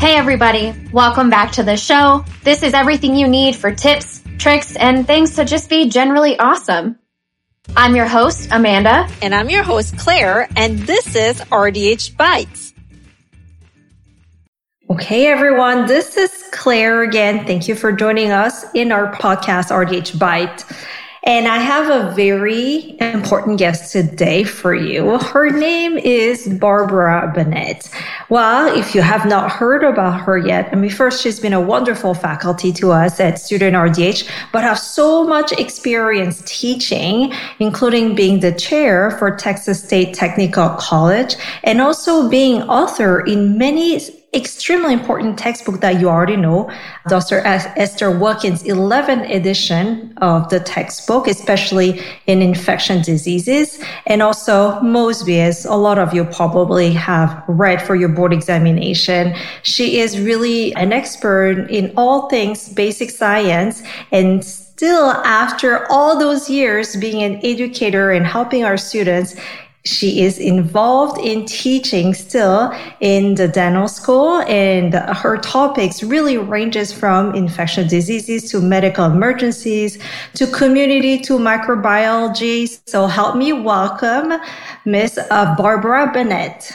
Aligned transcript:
Hey 0.00 0.16
everybody, 0.16 0.72
welcome 0.94 1.28
back 1.28 1.52
to 1.52 1.62
the 1.62 1.76
show. 1.76 2.24
This 2.42 2.62
is 2.62 2.72
everything 2.72 3.14
you 3.14 3.28
need 3.28 3.54
for 3.54 3.70
tips, 3.70 4.22
tricks, 4.38 4.74
and 4.74 5.06
things 5.06 5.36
to 5.36 5.44
just 5.44 5.68
be 5.68 5.90
generally 5.90 6.38
awesome. 6.38 6.98
I'm 7.76 7.94
your 7.94 8.06
host, 8.06 8.48
Amanda. 8.50 9.06
And 9.20 9.34
I'm 9.34 9.50
your 9.50 9.62
host, 9.62 9.98
Claire, 9.98 10.48
and 10.56 10.78
this 10.78 11.14
is 11.14 11.42
RDH 11.42 12.16
Bites. 12.16 12.72
Okay, 14.88 15.26
everyone, 15.26 15.84
this 15.84 16.16
is 16.16 16.44
Claire 16.50 17.02
again. 17.02 17.44
Thank 17.44 17.68
you 17.68 17.74
for 17.74 17.92
joining 17.92 18.30
us 18.30 18.64
in 18.72 18.92
our 18.92 19.12
podcast, 19.12 19.70
RDH 19.70 20.18
Bite. 20.18 20.64
And 21.24 21.46
I 21.46 21.58
have 21.58 21.90
a 21.90 22.14
very 22.14 22.96
important 22.98 23.58
guest 23.58 23.92
today 23.92 24.42
for 24.42 24.74
you. 24.74 25.18
Her 25.18 25.50
name 25.50 25.98
is 25.98 26.48
Barbara 26.48 27.30
Bennett. 27.34 27.90
Well, 28.30 28.74
if 28.74 28.94
you 28.94 29.02
have 29.02 29.26
not 29.26 29.52
heard 29.52 29.84
about 29.84 30.22
her 30.22 30.38
yet, 30.38 30.70
I 30.72 30.76
mean, 30.76 30.90
first, 30.90 31.22
she's 31.22 31.38
been 31.38 31.52
a 31.52 31.60
wonderful 31.60 32.14
faculty 32.14 32.72
to 32.72 32.92
us 32.92 33.20
at 33.20 33.38
Student 33.38 33.76
RDH, 33.76 34.26
but 34.50 34.62
have 34.62 34.78
so 34.78 35.24
much 35.24 35.52
experience 35.52 36.42
teaching, 36.46 37.34
including 37.58 38.14
being 38.14 38.40
the 38.40 38.52
chair 38.52 39.10
for 39.10 39.36
Texas 39.36 39.84
State 39.84 40.14
Technical 40.14 40.70
College 40.70 41.36
and 41.64 41.82
also 41.82 42.30
being 42.30 42.62
author 42.62 43.20
in 43.20 43.58
many 43.58 44.00
extremely 44.32 44.92
important 44.92 45.36
textbook 45.36 45.80
that 45.80 46.00
you 46.00 46.08
already 46.08 46.36
know, 46.36 46.70
Dr. 47.08 47.40
Esther 47.44 48.16
Wilkins' 48.16 48.62
11th 48.62 49.28
edition 49.28 50.14
of 50.18 50.48
the 50.50 50.60
textbook, 50.60 51.26
especially 51.26 52.00
in 52.26 52.40
infection 52.40 53.02
diseases. 53.02 53.82
And 54.06 54.22
also 54.22 54.80
Mosby, 54.82 55.40
as 55.40 55.64
a 55.64 55.74
lot 55.74 55.98
of 55.98 56.14
you 56.14 56.24
probably 56.24 56.92
have 56.92 57.42
read 57.48 57.82
for 57.82 57.96
your 57.96 58.08
board 58.08 58.32
examination. 58.32 59.34
She 59.62 59.98
is 59.98 60.20
really 60.20 60.72
an 60.74 60.92
expert 60.92 61.66
in 61.68 61.92
all 61.96 62.28
things 62.28 62.68
basic 62.68 63.10
science 63.10 63.82
and 64.12 64.44
still 64.44 65.10
after 65.10 65.90
all 65.90 66.18
those 66.18 66.48
years 66.48 66.94
being 66.96 67.22
an 67.22 67.40
educator 67.44 68.12
and 68.12 68.24
helping 68.24 68.64
our 68.64 68.76
students 68.76 69.34
she 69.84 70.20
is 70.20 70.38
involved 70.38 71.18
in 71.18 71.46
teaching 71.46 72.12
still 72.12 72.72
in 73.00 73.34
the 73.36 73.48
dental 73.48 73.88
school 73.88 74.40
and 74.42 74.94
her 74.94 75.38
topics 75.38 76.02
really 76.02 76.36
ranges 76.36 76.92
from 76.92 77.34
infectious 77.34 77.88
diseases 77.88 78.50
to 78.50 78.60
medical 78.60 79.06
emergencies 79.06 79.98
to 80.34 80.46
community 80.48 81.18
to 81.18 81.38
microbiology. 81.38 82.78
So 82.86 83.06
help 83.06 83.36
me 83.36 83.52
welcome 83.52 84.32
miss 84.84 85.18
uh, 85.18 85.54
barbara 85.56 86.10
bennett. 86.12 86.72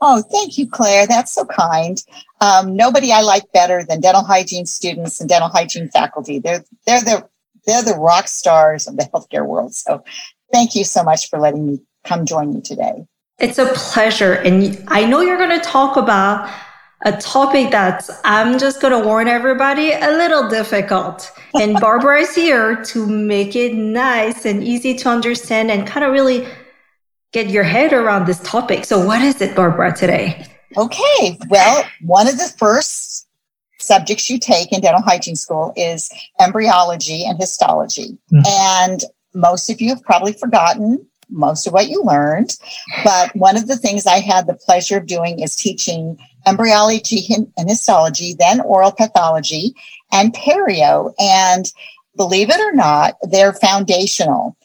Oh 0.00 0.22
thank 0.30 0.56
you 0.56 0.68
claire. 0.68 1.06
That's 1.06 1.34
so 1.34 1.44
kind. 1.46 2.00
Um, 2.40 2.76
nobody 2.76 3.10
i 3.10 3.22
like 3.22 3.50
better 3.52 3.84
than 3.84 4.00
dental 4.00 4.22
hygiene 4.22 4.66
students 4.66 5.20
and 5.20 5.28
dental 5.28 5.48
hygiene 5.48 5.88
faculty. 5.88 6.38
They're 6.38 6.64
they're 6.86 7.02
the 7.02 7.28
they're 7.66 7.82
the 7.82 7.94
rock 7.94 8.28
stars 8.28 8.86
of 8.86 8.96
the 8.96 9.04
healthcare 9.04 9.46
world. 9.46 9.74
So 9.74 10.04
thank 10.52 10.74
you 10.76 10.84
so 10.84 11.02
much 11.02 11.28
for 11.28 11.40
letting 11.40 11.66
me 11.66 11.80
come 12.04 12.24
join 12.26 12.54
me 12.54 12.60
today. 12.60 13.06
It's 13.38 13.58
a 13.58 13.66
pleasure. 13.74 14.34
And 14.34 14.82
I 14.88 15.04
know 15.04 15.20
you're 15.20 15.38
going 15.38 15.58
to 15.58 15.64
talk 15.64 15.96
about 15.96 16.48
a 17.04 17.12
topic 17.12 17.70
that's, 17.70 18.10
I'm 18.24 18.58
just 18.58 18.80
going 18.80 18.98
to 18.98 19.06
warn 19.06 19.28
everybody, 19.28 19.92
a 19.92 20.10
little 20.10 20.48
difficult. 20.48 21.30
And 21.60 21.78
Barbara 21.78 22.22
is 22.22 22.34
here 22.34 22.82
to 22.86 23.06
make 23.06 23.54
it 23.54 23.74
nice 23.74 24.44
and 24.44 24.64
easy 24.64 24.92
to 24.94 25.08
understand 25.08 25.70
and 25.70 25.86
kind 25.86 26.04
of 26.04 26.12
really 26.12 26.48
get 27.30 27.48
your 27.48 27.62
head 27.62 27.92
around 27.92 28.26
this 28.26 28.40
topic. 28.40 28.84
So, 28.84 29.06
what 29.06 29.22
is 29.22 29.40
it, 29.40 29.54
Barbara, 29.54 29.94
today? 29.94 30.48
Okay. 30.76 31.38
Well, 31.48 31.84
one 32.00 32.26
of 32.26 32.38
the 32.38 32.52
first 32.58 33.28
subjects 33.78 34.28
you 34.28 34.40
take 34.40 34.72
in 34.72 34.80
dental 34.80 35.00
hygiene 35.00 35.36
school 35.36 35.72
is 35.76 36.10
embryology 36.40 37.24
and 37.24 37.38
histology. 37.38 38.18
Mm-hmm. 38.32 38.42
And 38.46 39.04
most 39.34 39.70
of 39.70 39.80
you 39.80 39.90
have 39.90 40.02
probably 40.02 40.32
forgotten 40.32 41.06
most 41.28 41.66
of 41.66 41.72
what 41.72 41.88
you 41.88 42.02
learned. 42.02 42.56
But 43.02 43.34
one 43.36 43.56
of 43.56 43.66
the 43.66 43.76
things 43.76 44.06
I 44.06 44.20
had 44.20 44.46
the 44.46 44.54
pleasure 44.54 44.98
of 44.98 45.06
doing 45.06 45.40
is 45.40 45.56
teaching 45.56 46.18
embryology 46.46 47.26
and 47.34 47.68
histology, 47.68 48.34
then 48.38 48.60
oral 48.60 48.92
pathology 48.92 49.74
and 50.12 50.34
perio. 50.34 51.12
And 51.18 51.70
believe 52.16 52.50
it 52.50 52.60
or 52.60 52.72
not, 52.72 53.16
they're 53.22 53.52
foundational 53.52 54.56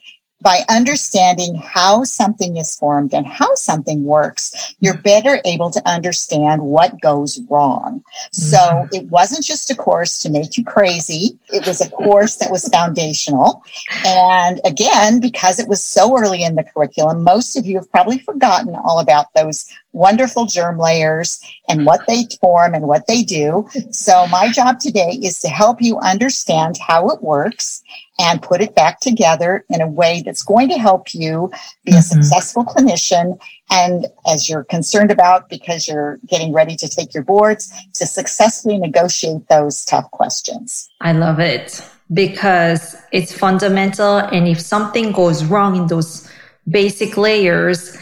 by 0.42 0.62
understanding 0.70 1.56
how 1.56 2.04
something 2.04 2.58
is 2.58 2.76
formed 2.76 3.14
and 3.14 3.28
how 3.28 3.54
something 3.56 4.04
works, 4.04 4.76
you're 4.80 4.94
mm-hmm. 4.94 5.02
better 5.04 5.42
able 5.46 5.70
to 5.72 5.88
understand 5.88 6.62
what 6.62 7.02
goes 7.02 7.40
wrong. 7.50 8.04
So 8.32 8.58
mm-hmm. 8.58 8.96
it 8.96 9.10
wasn't 9.10 9.44
just 9.44 9.70
a 9.70 9.76
course 9.76 10.20
to 10.20 10.30
make 10.30 10.58
you 10.58 10.64
crazy. 10.64 11.38
It 11.50 11.68
was 11.68 11.82
a 11.82 11.90
course 11.90 12.38
that 12.38 12.52
was 12.52 12.68
foundational. 12.70 13.64
And 14.06 14.62
again, 14.66 15.20
because 15.20 15.60
it 15.60 15.68
was 15.68 15.84
so 15.84 16.18
early 16.18 16.44
in 16.44 16.56
the 16.56 16.64
curriculum, 16.64 17.24
most 17.24 17.58
of 17.58 17.66
you 17.66 17.76
have 17.76 17.92
probably 17.92 18.20
forgotten 18.20 18.76
all 18.76 19.00
about 19.00 19.34
those 19.36 19.70
wonderful 19.92 20.46
germ 20.46 20.78
layers 20.78 21.42
and 21.68 21.86
what 21.86 22.02
they 22.08 22.26
form 22.40 22.74
and 22.74 22.88
what 22.88 23.08
they 23.08 23.24
do. 23.24 23.68
So 23.92 24.28
my 24.28 24.52
job 24.52 24.80
today 24.80 25.20
is 25.22 25.40
to 25.40 25.50
help 25.50 25.82
you 25.82 25.98
understand 26.00 26.78
how 26.78 27.10
it 27.10 27.22
works 27.22 27.84
and 28.20 28.42
put 28.42 28.62
it 28.62 28.76
back 28.76 29.00
together 29.00 29.64
in 29.70 29.82
a 29.82 29.88
way 29.88 30.22
that's 30.26 30.44
going 30.44 30.68
to 30.68 30.78
help 30.78 31.14
you 31.14 31.50
be 31.86 31.94
a 31.94 31.96
mm-hmm. 31.96 32.02
successful 32.02 32.66
clinician. 32.66 33.40
And 33.72 34.08
as 34.28 34.50
you're 34.50 34.66
concerned 34.66 35.10
about, 35.10 35.48
because 35.48 35.88
you're 35.88 36.20
getting 36.28 36.52
ready 36.52 36.76
to 36.76 36.90
take 36.90 37.14
your 37.14 37.24
boards, 37.24 37.72
to 37.94 38.06
successfully 38.06 38.78
negotiate 38.78 39.48
those 39.48 39.86
tough 39.86 40.12
questions. 40.12 40.90
I 41.00 41.14
love 41.14 41.40
it 41.40 41.82
because 42.12 42.98
it's 43.12 43.32
fundamental. 43.32 44.18
And 44.18 44.48
if 44.48 44.60
something 44.60 45.12
goes 45.14 45.46
wrong 45.46 45.78
in 45.78 45.88
those 45.88 46.30
basic 46.70 47.16
layers, 47.16 47.98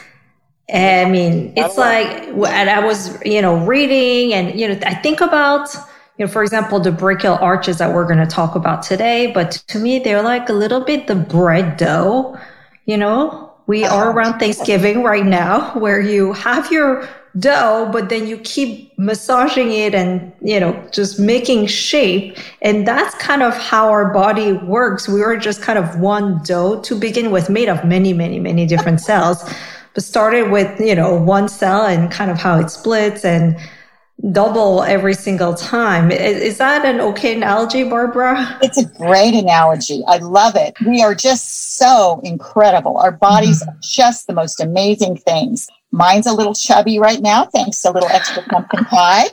I 0.73 1.06
mean, 1.06 1.53
it's 1.56 1.77
like, 1.77 2.27
and 2.27 2.69
I 2.69 2.83
was, 2.83 3.23
you 3.23 3.41
know, 3.41 3.57
reading 3.66 4.33
and, 4.33 4.59
you 4.59 4.67
know, 4.67 4.79
I 4.85 4.95
think 4.95 5.22
about, 5.22 5.69
you 6.17 6.25
know, 6.25 6.31
for 6.31 6.41
example, 6.41 6.79
the 6.79 6.89
branchial 6.89 7.39
arches 7.41 7.78
that 7.78 7.94
we're 7.94 8.05
going 8.05 8.17
to 8.17 8.25
talk 8.25 8.55
about 8.55 8.81
today, 8.81 9.31
but 9.31 9.51
to 9.67 9.79
me, 9.79 10.00
they're 10.00 10.23
like 10.23 10.50
a 10.50 10.53
little 10.53 10.81
bit 10.81 11.07
the 11.07 11.16
bread 11.16 11.78
dough. 11.78 12.38
You 12.85 12.97
know, 12.97 13.53
we 13.67 13.83
uh-huh. 13.83 13.95
are 13.95 14.11
around 14.11 14.39
Thanksgiving 14.39 15.03
right 15.03 15.25
now 15.25 15.73
where 15.79 16.00
you 16.00 16.33
have 16.33 16.72
your 16.72 17.07
dough, 17.38 17.88
but 17.91 18.09
then 18.09 18.25
you 18.25 18.39
keep 18.39 18.97
massaging 18.97 19.72
it 19.72 19.94
and, 19.94 20.33
you 20.41 20.59
know, 20.59 20.73
just 20.91 21.19
making 21.19 21.67
shape. 21.67 22.35
And 22.63 22.88
that's 22.88 23.13
kind 23.16 23.44
of 23.44 23.56
how 23.56 23.89
our 23.89 24.11
body 24.11 24.53
works. 24.53 25.07
We 25.07 25.22
are 25.22 25.38
just 25.38 25.61
kind 25.61 25.77
of 25.77 26.00
one 26.00 26.41
dough 26.44 26.81
to 26.81 26.95
begin 26.95 27.29
with, 27.29 27.47
made 27.47 27.69
of 27.69 27.85
many, 27.85 28.11
many, 28.13 28.39
many 28.39 28.66
different 28.66 29.01
cells, 29.01 29.47
but 29.94 30.03
started 30.03 30.50
with, 30.50 30.79
you 30.79 30.95
know, 30.95 31.16
one 31.16 31.47
cell 31.47 31.85
and 31.85 32.09
kind 32.09 32.31
of 32.31 32.39
how 32.39 32.59
it 32.59 32.72
splits 32.72 33.23
and, 33.23 33.56
double 34.31 34.83
every 34.83 35.13
single 35.13 35.53
time. 35.53 36.11
Is, 36.11 36.41
is, 36.41 36.57
that 36.57 36.85
an 36.85 37.00
okay 37.00 37.35
analogy, 37.35 37.83
Barbara? 37.83 38.57
It's 38.61 38.78
a 38.78 38.85
great 38.85 39.35
analogy. 39.35 40.03
I 40.07 40.17
love 40.17 40.55
it. 40.55 40.75
We 40.85 41.03
are 41.03 41.13
just 41.13 41.78
so 41.78 42.19
incredible. 42.23 42.97
Our 42.97 43.11
bodies 43.11 43.61
mm-hmm. 43.61 43.69
are 43.69 43.79
just 43.81 44.27
the 44.27 44.33
most 44.33 44.59
amazing 44.59 45.17
things. 45.17 45.67
Mine's 45.91 46.27
a 46.27 46.33
little 46.33 46.53
chubby 46.53 47.00
right 47.00 47.22
now, 47.22 47.45
thanks 47.45 47.81
to 47.81 47.91
a 47.91 47.94
little 47.94 48.09
extra 48.09 48.44
pumpkin 48.44 48.83
pie. 48.85 49.27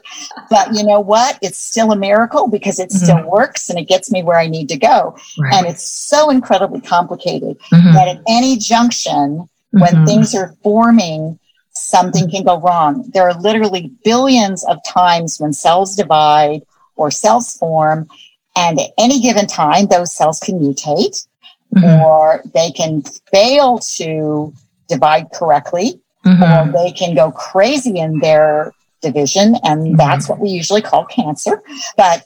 But 0.50 0.72
you 0.72 0.84
know 0.84 1.00
what? 1.00 1.38
It's 1.42 1.58
still 1.58 1.90
a 1.90 1.96
miracle 1.96 2.48
because 2.48 2.78
it 2.78 2.90
mm-hmm. 2.90 3.04
still 3.04 3.28
works 3.28 3.70
and 3.70 3.78
it 3.78 3.88
gets 3.88 4.12
me 4.12 4.22
where 4.22 4.38
I 4.38 4.46
need 4.46 4.68
to 4.68 4.76
go. 4.76 5.16
Right. 5.38 5.54
And 5.54 5.66
it's 5.66 5.82
so 5.82 6.30
incredibly 6.30 6.80
complicated 6.80 7.58
mm-hmm. 7.58 7.92
that 7.94 8.08
at 8.08 8.22
any 8.28 8.56
junction, 8.56 9.48
when 9.70 9.92
mm-hmm. 9.92 10.04
things 10.04 10.34
are 10.34 10.54
forming, 10.62 11.38
something 11.84 12.30
can 12.30 12.44
go 12.44 12.60
wrong. 12.60 13.10
There 13.12 13.28
are 13.28 13.40
literally 13.40 13.92
billions 14.04 14.64
of 14.64 14.78
times 14.84 15.38
when 15.38 15.52
cells 15.52 15.96
divide 15.96 16.62
or 16.96 17.10
cells 17.10 17.56
form, 17.56 18.08
and 18.56 18.80
at 18.80 18.90
any 18.98 19.20
given 19.20 19.46
time, 19.46 19.86
those 19.86 20.14
cells 20.14 20.38
can 20.40 20.58
mutate 20.58 21.26
mm-hmm. 21.74 22.02
or 22.02 22.42
they 22.54 22.70
can 22.70 23.02
fail 23.30 23.78
to 23.96 24.52
divide 24.88 25.26
correctly 25.32 26.00
mm-hmm. 26.24 26.42
or 26.42 26.72
they 26.72 26.92
can 26.92 27.14
go 27.14 27.30
crazy 27.30 27.98
in 27.98 28.18
their 28.20 28.72
division. 29.02 29.56
And 29.64 29.80
mm-hmm. 29.82 29.96
that's 29.96 30.28
what 30.28 30.38
we 30.38 30.50
usually 30.50 30.82
call 30.82 31.04
cancer. 31.06 31.62
But 31.96 32.24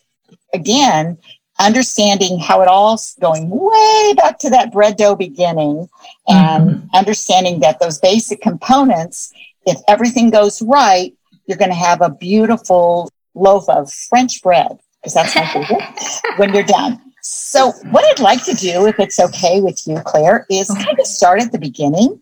again, 0.53 1.19
understanding 1.59 2.39
how 2.39 2.63
it 2.63 2.69
all's 2.69 3.17
going 3.21 3.49
way 3.51 4.15
back 4.15 4.39
to 4.39 4.51
that 4.51 4.73
bread 4.73 4.97
dough 4.97 5.17
beginning 5.17 5.89
and 6.27 6.71
mm-hmm. 6.71 6.97
understanding 6.97 7.61
that 7.61 7.81
those 7.81 7.99
basic 7.99 8.41
components, 8.41 9.33
if 9.67 9.79
everything 9.89 10.31
goes 10.31 10.63
right, 10.63 11.15
you're 11.47 11.59
going 11.59 11.71
to 11.71 11.77
have 11.77 12.01
a 12.01 12.11
beautiful 12.11 13.11
loaf 13.35 13.69
of 13.69 13.93
French 13.93 14.43
bread, 14.43 14.79
because 15.01 15.15
that's 15.15 15.35
my 15.35 15.47
favorite, 15.47 15.83
when 16.37 16.55
you're 16.55 16.63
done. 16.63 17.01
So, 17.23 17.73
what 17.91 18.05
I'd 18.05 18.23
like 18.23 18.45
to 18.45 18.55
do, 18.55 18.87
if 18.87 18.99
it's 19.01 19.19
okay 19.19 19.61
with 19.61 19.87
you, 19.87 20.01
Claire, 20.05 20.47
is 20.49 20.69
kind 20.69 20.99
of 20.99 21.07
start 21.07 21.43
at 21.43 21.53
the 21.53 21.59
beginning 21.59 22.21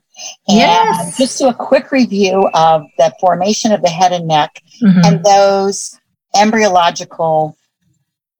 and 0.48 0.56
yes. 0.56 1.18
just 1.18 1.38
do 1.38 1.48
a 1.48 1.54
quick 1.54 1.92
review 1.92 2.48
of 2.54 2.84
the 2.96 3.12
formation 3.20 3.72
of 3.72 3.82
the 3.82 3.88
head 3.88 4.12
and 4.12 4.26
neck 4.26 4.62
mm-hmm. 4.82 5.00
and 5.04 5.24
those 5.24 5.98
embryological 6.34 7.56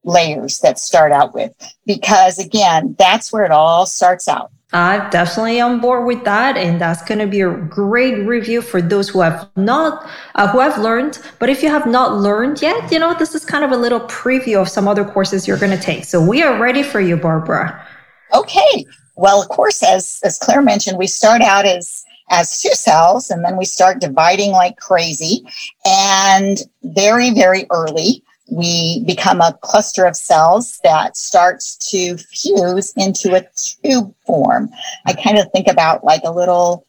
layers 0.07 0.61
that 0.61 0.79
start 0.79 1.13
out 1.13 1.35
with 1.35 1.53
because 1.85 2.39
again 2.39 2.95
that's 2.99 3.33
where 3.33 3.45
it 3.45 3.51
all 3.51 3.85
starts 3.85 4.29
out 4.29 4.51
I'm 4.73 5.09
definitely 5.11 5.61
on 5.61 5.81
board 5.81 6.07
with 6.07 6.25
that, 6.25 6.57
and 6.57 6.81
that's 6.81 7.01
going 7.03 7.21
to 7.21 7.27
be 7.27 7.41
a 7.41 7.51
great 7.51 8.27
review 8.27 8.61
for 8.61 8.83
those 8.83 9.09
who 9.09 9.21
have 9.21 9.49
not, 9.55 10.09
uh, 10.35 10.49
who 10.49 10.59
have 10.59 10.77
learned. 10.79 11.21
But 11.39 11.49
if 11.49 11.63
you 11.63 11.71
have 11.71 11.87
not 11.87 12.17
learned 12.17 12.61
yet, 12.61 12.91
you 12.91 12.99
know 12.99 13.15
this 13.15 13.35
is 13.35 13.45
kind 13.45 13.65
of 13.65 13.71
a 13.71 13.77
little 13.77 14.01
preview 14.01 14.61
of 14.61 14.69
some 14.69 14.89
other 14.89 15.05
courses 15.05 15.47
you're 15.47 15.57
going 15.57 15.77
to 15.77 15.83
take. 15.83 16.05
So 16.05 16.21
we 16.21 16.43
are 16.43 16.61
ready 16.61 16.83
for 16.83 17.01
you, 17.01 17.17
Barbara. 17.17 17.87
Okay. 18.35 18.85
Well, 19.15 19.41
of 19.41 19.49
course, 19.49 19.85
as 19.85 20.21
as 20.25 20.37
Claire 20.39 20.63
mentioned, 20.63 20.99
we 20.99 21.07
start 21.07 21.43
out 21.43 21.65
as 21.65 22.05
as 22.31 22.61
two 22.61 22.75
cells, 22.75 23.31
and 23.31 23.45
then 23.45 23.57
we 23.57 23.65
start 23.65 24.01
dividing 24.01 24.51
like 24.51 24.77
crazy, 24.79 25.45
and 25.87 26.59
very 26.83 27.31
very 27.31 27.67
early 27.71 28.25
we 28.51 29.03
become 29.05 29.41
a 29.41 29.59
cluster 29.63 30.05
of 30.05 30.17
cells 30.17 30.81
that 30.85 31.17
starts 31.17 31.77
to 31.91 32.17
fuse 32.17 32.93
into 32.97 33.35
a 33.35 33.47
tube 33.57 34.15
form. 34.27 34.71
I 35.07 35.15
kind 35.15 35.39
of 35.39 35.51
think 35.53 35.69
about 35.69 36.05
like 36.05 36.23
a 36.25 36.31
little 36.31 36.87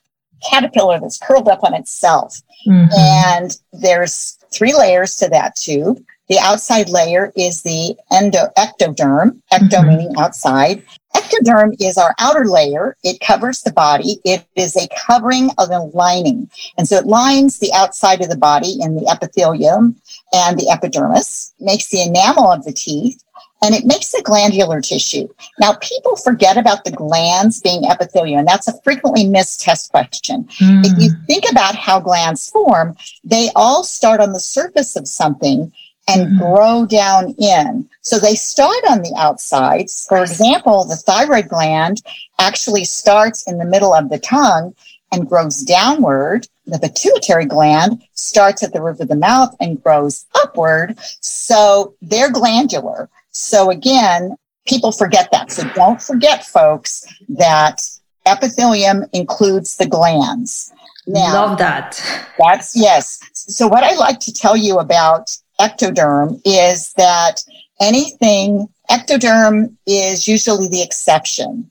caterpillar 0.48 1.00
that's 1.00 1.18
curled 1.18 1.48
up 1.48 1.63
on 1.63 1.74
itself. 1.74 2.42
Mm-hmm. 2.68 2.89
And 2.95 3.57
there's 3.74 4.38
three 4.54 4.75
layers 4.75 5.15
to 5.18 5.30
that 5.30 5.56
tube. 5.56 6.04
The 6.30 6.39
outside 6.39 6.89
layer 6.89 7.31
is 7.36 7.63
the 7.63 7.95
endo 8.12 8.48
ectoderm, 8.57 9.42
ecto 9.51 9.69
mm-hmm. 9.69 9.88
meaning 9.88 10.13
outside. 10.18 10.83
Ectoderm 11.27 11.75
is 11.79 11.97
our 11.97 12.15
outer 12.19 12.45
layer. 12.45 12.95
It 13.03 13.19
covers 13.19 13.62
the 13.62 13.71
body. 13.71 14.19
It 14.24 14.45
is 14.56 14.75
a 14.75 14.88
covering 15.07 15.50
of 15.57 15.69
a 15.69 15.79
lining. 15.79 16.50
And 16.77 16.88
so 16.88 16.97
it 16.97 17.06
lines 17.06 17.59
the 17.59 17.74
outside 17.74 18.21
of 18.21 18.29
the 18.29 18.38
body 18.38 18.77
in 18.79 18.95
the 18.95 19.07
epithelium 19.09 19.95
and 20.33 20.59
the 20.59 20.69
epidermis, 20.69 21.53
makes 21.59 21.89
the 21.89 22.01
enamel 22.01 22.51
of 22.51 22.63
the 22.63 22.74
teeth, 22.74 23.24
and 23.62 23.74
it 23.74 23.85
makes 23.85 24.12
the 24.12 24.21
glandular 24.24 24.81
tissue. 24.81 25.27
Now, 25.59 25.74
people 25.81 26.15
forget 26.15 26.57
about 26.57 26.83
the 26.83 26.91
glands 26.91 27.59
being 27.59 27.85
epithelial, 27.85 28.39
and 28.39 28.47
that's 28.47 28.68
a 28.68 28.80
frequently 28.83 29.25
missed 29.27 29.62
test 29.62 29.91
question. 29.91 30.44
Mm. 30.59 30.85
If 30.85 31.01
you 31.01 31.09
think 31.25 31.50
about 31.50 31.75
how 31.75 32.00
glands 32.00 32.50
form, 32.50 32.95
they 33.23 33.50
all 33.56 33.83
start 33.83 34.19
on 34.19 34.33
the 34.33 34.39
surface 34.39 34.95
of 34.95 35.07
something 35.07 35.71
and 36.07 36.27
mm. 36.27 36.38
grow 36.39 36.86
down 36.86 37.36
in. 37.38 37.88
So 38.01 38.19
they 38.19 38.36
start 38.36 38.77
on 38.89 39.01
the 39.01 39.13
outsides. 39.18 40.06
For 40.07 40.21
example, 40.21 40.86
the 40.86 40.95
thyroid 40.95 41.50
gland 41.50 42.01
actually 42.39 42.86
starts 42.86 43.48
in 43.48 43.57
the 43.57 43.65
middle 43.65 43.94
of 43.94 44.09
the 44.09 44.19
tongue 44.19 44.74
and 45.12 45.27
grows 45.27 45.62
downward. 45.62 46.48
The 46.65 46.80
pituitary 46.80 47.45
gland 47.45 48.04
starts 48.13 48.63
at 48.63 48.74
the 48.74 48.81
roof 48.81 49.00
of 49.00 49.07
the 49.07 49.15
mouth 49.15 49.56
and 49.59 49.81
grows 49.81 50.25
upward. 50.36 50.98
So 51.21 51.95
they're 52.01 52.31
glandular. 52.31 53.09
So 53.31 53.69
again, 53.69 54.36
people 54.68 54.92
forget 54.92 55.30
that. 55.31 55.51
So 55.51 55.63
don't 55.75 56.01
forget, 56.01 56.45
folks, 56.45 57.06
that 57.30 57.81
epithelium 58.25 59.06
includes 59.13 59.77
the 59.77 59.88
glands. 59.88 60.74
Now, 61.07 61.33
Love 61.33 61.57
that. 61.59 62.01
That's 62.38 62.75
yes. 62.75 63.19
So 63.33 63.68
what 63.68 63.83
I 63.83 63.95
like 63.95 64.19
to 64.21 64.33
tell 64.33 64.57
you 64.57 64.80
about 64.80 65.30
ectoderm 65.59 66.42
is 66.45 66.94
that 66.94 67.44
anything 67.80 68.68
ectoderm 68.89 69.75
is 69.86 70.27
usually 70.27 70.68
the 70.68 70.81
exception. 70.81 71.69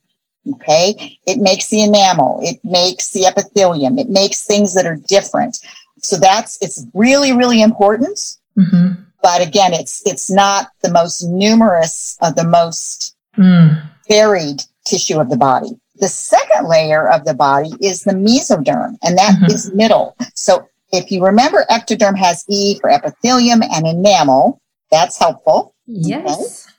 Okay. 0.54 1.18
It 1.26 1.38
makes 1.38 1.68
the 1.68 1.82
enamel. 1.82 2.40
It 2.42 2.58
makes 2.62 3.10
the 3.10 3.26
epithelium. 3.26 3.98
It 3.98 4.08
makes 4.08 4.44
things 4.44 4.74
that 4.74 4.86
are 4.86 4.96
different. 5.08 5.58
So 6.02 6.16
that's, 6.16 6.60
it's 6.62 6.86
really, 6.94 7.32
really 7.32 7.62
important. 7.62 8.18
Mm-hmm. 8.56 9.02
But 9.22 9.42
again, 9.42 9.72
it's, 9.72 10.02
it's 10.06 10.30
not 10.30 10.68
the 10.82 10.92
most 10.92 11.22
numerous 11.24 12.16
of 12.22 12.36
the 12.36 12.46
most 12.46 13.16
mm. 13.36 13.82
varied 14.08 14.62
tissue 14.84 15.18
of 15.18 15.30
the 15.30 15.36
body. 15.36 15.70
The 15.96 16.08
second 16.08 16.68
layer 16.68 17.08
of 17.08 17.24
the 17.24 17.34
body 17.34 17.70
is 17.80 18.04
the 18.04 18.12
mesoderm, 18.12 18.98
and 19.02 19.18
that 19.18 19.34
mm-hmm. 19.36 19.46
is 19.46 19.72
middle. 19.72 20.14
So 20.34 20.68
if 20.92 21.10
you 21.10 21.24
remember, 21.24 21.64
ectoderm 21.70 22.16
has 22.16 22.44
E 22.48 22.78
for 22.80 22.90
epithelium 22.90 23.62
and 23.62 23.86
enamel. 23.86 24.60
That's 24.90 25.18
helpful. 25.18 25.74
Yes. 25.86 26.66
Okay? 26.66 26.72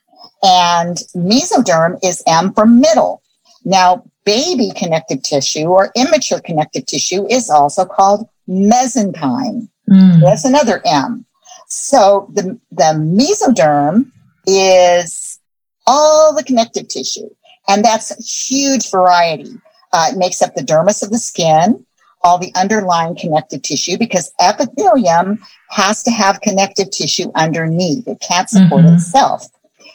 And 0.43 0.97
mesoderm 1.15 1.99
is 2.03 2.23
M 2.27 2.53
for 2.53 2.65
middle. 2.65 3.21
Now, 3.65 4.05
baby 4.23 4.71
connective 4.75 5.23
tissue 5.23 5.65
or 5.65 5.91
immature 5.95 6.39
connective 6.39 6.85
tissue 6.85 7.27
is 7.27 7.49
also 7.49 7.85
called 7.85 8.27
mesenchyme. 8.47 9.67
Mm. 9.89 10.21
That's 10.21 10.45
another 10.45 10.81
M. 10.85 11.25
So 11.67 12.29
the, 12.33 12.59
the 12.71 12.93
mesoderm 12.95 14.11
is 14.45 15.39
all 15.85 16.33
the 16.33 16.43
connective 16.43 16.87
tissue, 16.87 17.29
and 17.67 17.83
that's 17.83 18.11
a 18.11 18.21
huge 18.21 18.89
variety. 18.89 19.51
Uh, 19.93 20.09
it 20.11 20.17
makes 20.17 20.41
up 20.41 20.55
the 20.55 20.61
dermis 20.61 21.03
of 21.03 21.09
the 21.09 21.17
skin, 21.17 21.85
all 22.23 22.37
the 22.37 22.51
underlying 22.55 23.15
connective 23.15 23.61
tissue, 23.61 23.97
because 23.97 24.31
epithelium 24.39 25.39
has 25.69 26.03
to 26.03 26.11
have 26.11 26.41
connective 26.41 26.89
tissue 26.91 27.31
underneath. 27.35 28.07
It 28.07 28.19
can't 28.19 28.49
support 28.49 28.85
mm-hmm. 28.85 28.95
itself. 28.95 29.47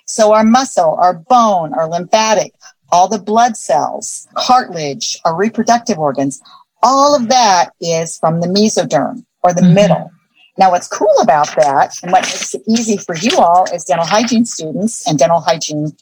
So 0.06 0.32
our 0.32 0.44
muscle, 0.44 0.94
our 1.00 1.14
bone, 1.14 1.74
our 1.74 1.88
lymphatic, 1.88 2.54
all 2.90 3.08
the 3.08 3.18
blood 3.18 3.56
cells, 3.56 4.28
cartilage, 4.34 5.18
our 5.24 5.34
reproductive 5.34 5.98
organs, 5.98 6.42
all 6.82 7.14
of 7.16 7.28
that 7.28 7.72
is 7.80 8.18
from 8.18 8.40
the 8.40 8.48
mesoderm 8.48 9.24
or 9.42 9.52
the 9.54 9.62
mm-hmm. 9.62 9.74
middle. 9.74 10.10
Now, 10.58 10.70
what's 10.70 10.88
cool 10.88 11.14
about 11.22 11.48
that 11.56 11.94
and 12.02 12.12
what 12.12 12.24
makes 12.24 12.54
it 12.54 12.62
easy 12.68 12.98
for 12.98 13.16
you 13.16 13.38
all 13.38 13.66
as 13.72 13.84
dental 13.84 14.06
hygiene 14.06 14.44
students 14.44 15.08
and 15.08 15.18
dental 15.18 15.40
hygiene 15.40 15.96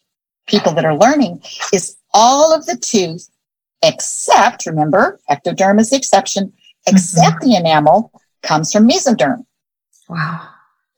people 0.48 0.72
that 0.72 0.84
are 0.84 0.96
learning 0.96 1.40
is 1.72 1.96
all 2.12 2.52
of 2.52 2.66
the 2.66 2.76
tooth 2.76 3.28
except, 3.82 4.66
remember, 4.66 5.20
ectoderm 5.30 5.80
is 5.80 5.90
the 5.90 5.96
exception, 5.96 6.52
except 6.86 7.40
mm-hmm. 7.40 7.50
the 7.50 7.56
enamel 7.56 8.12
comes 8.42 8.72
from 8.72 8.88
mesoderm. 8.88 9.44
Wow. 10.08 10.48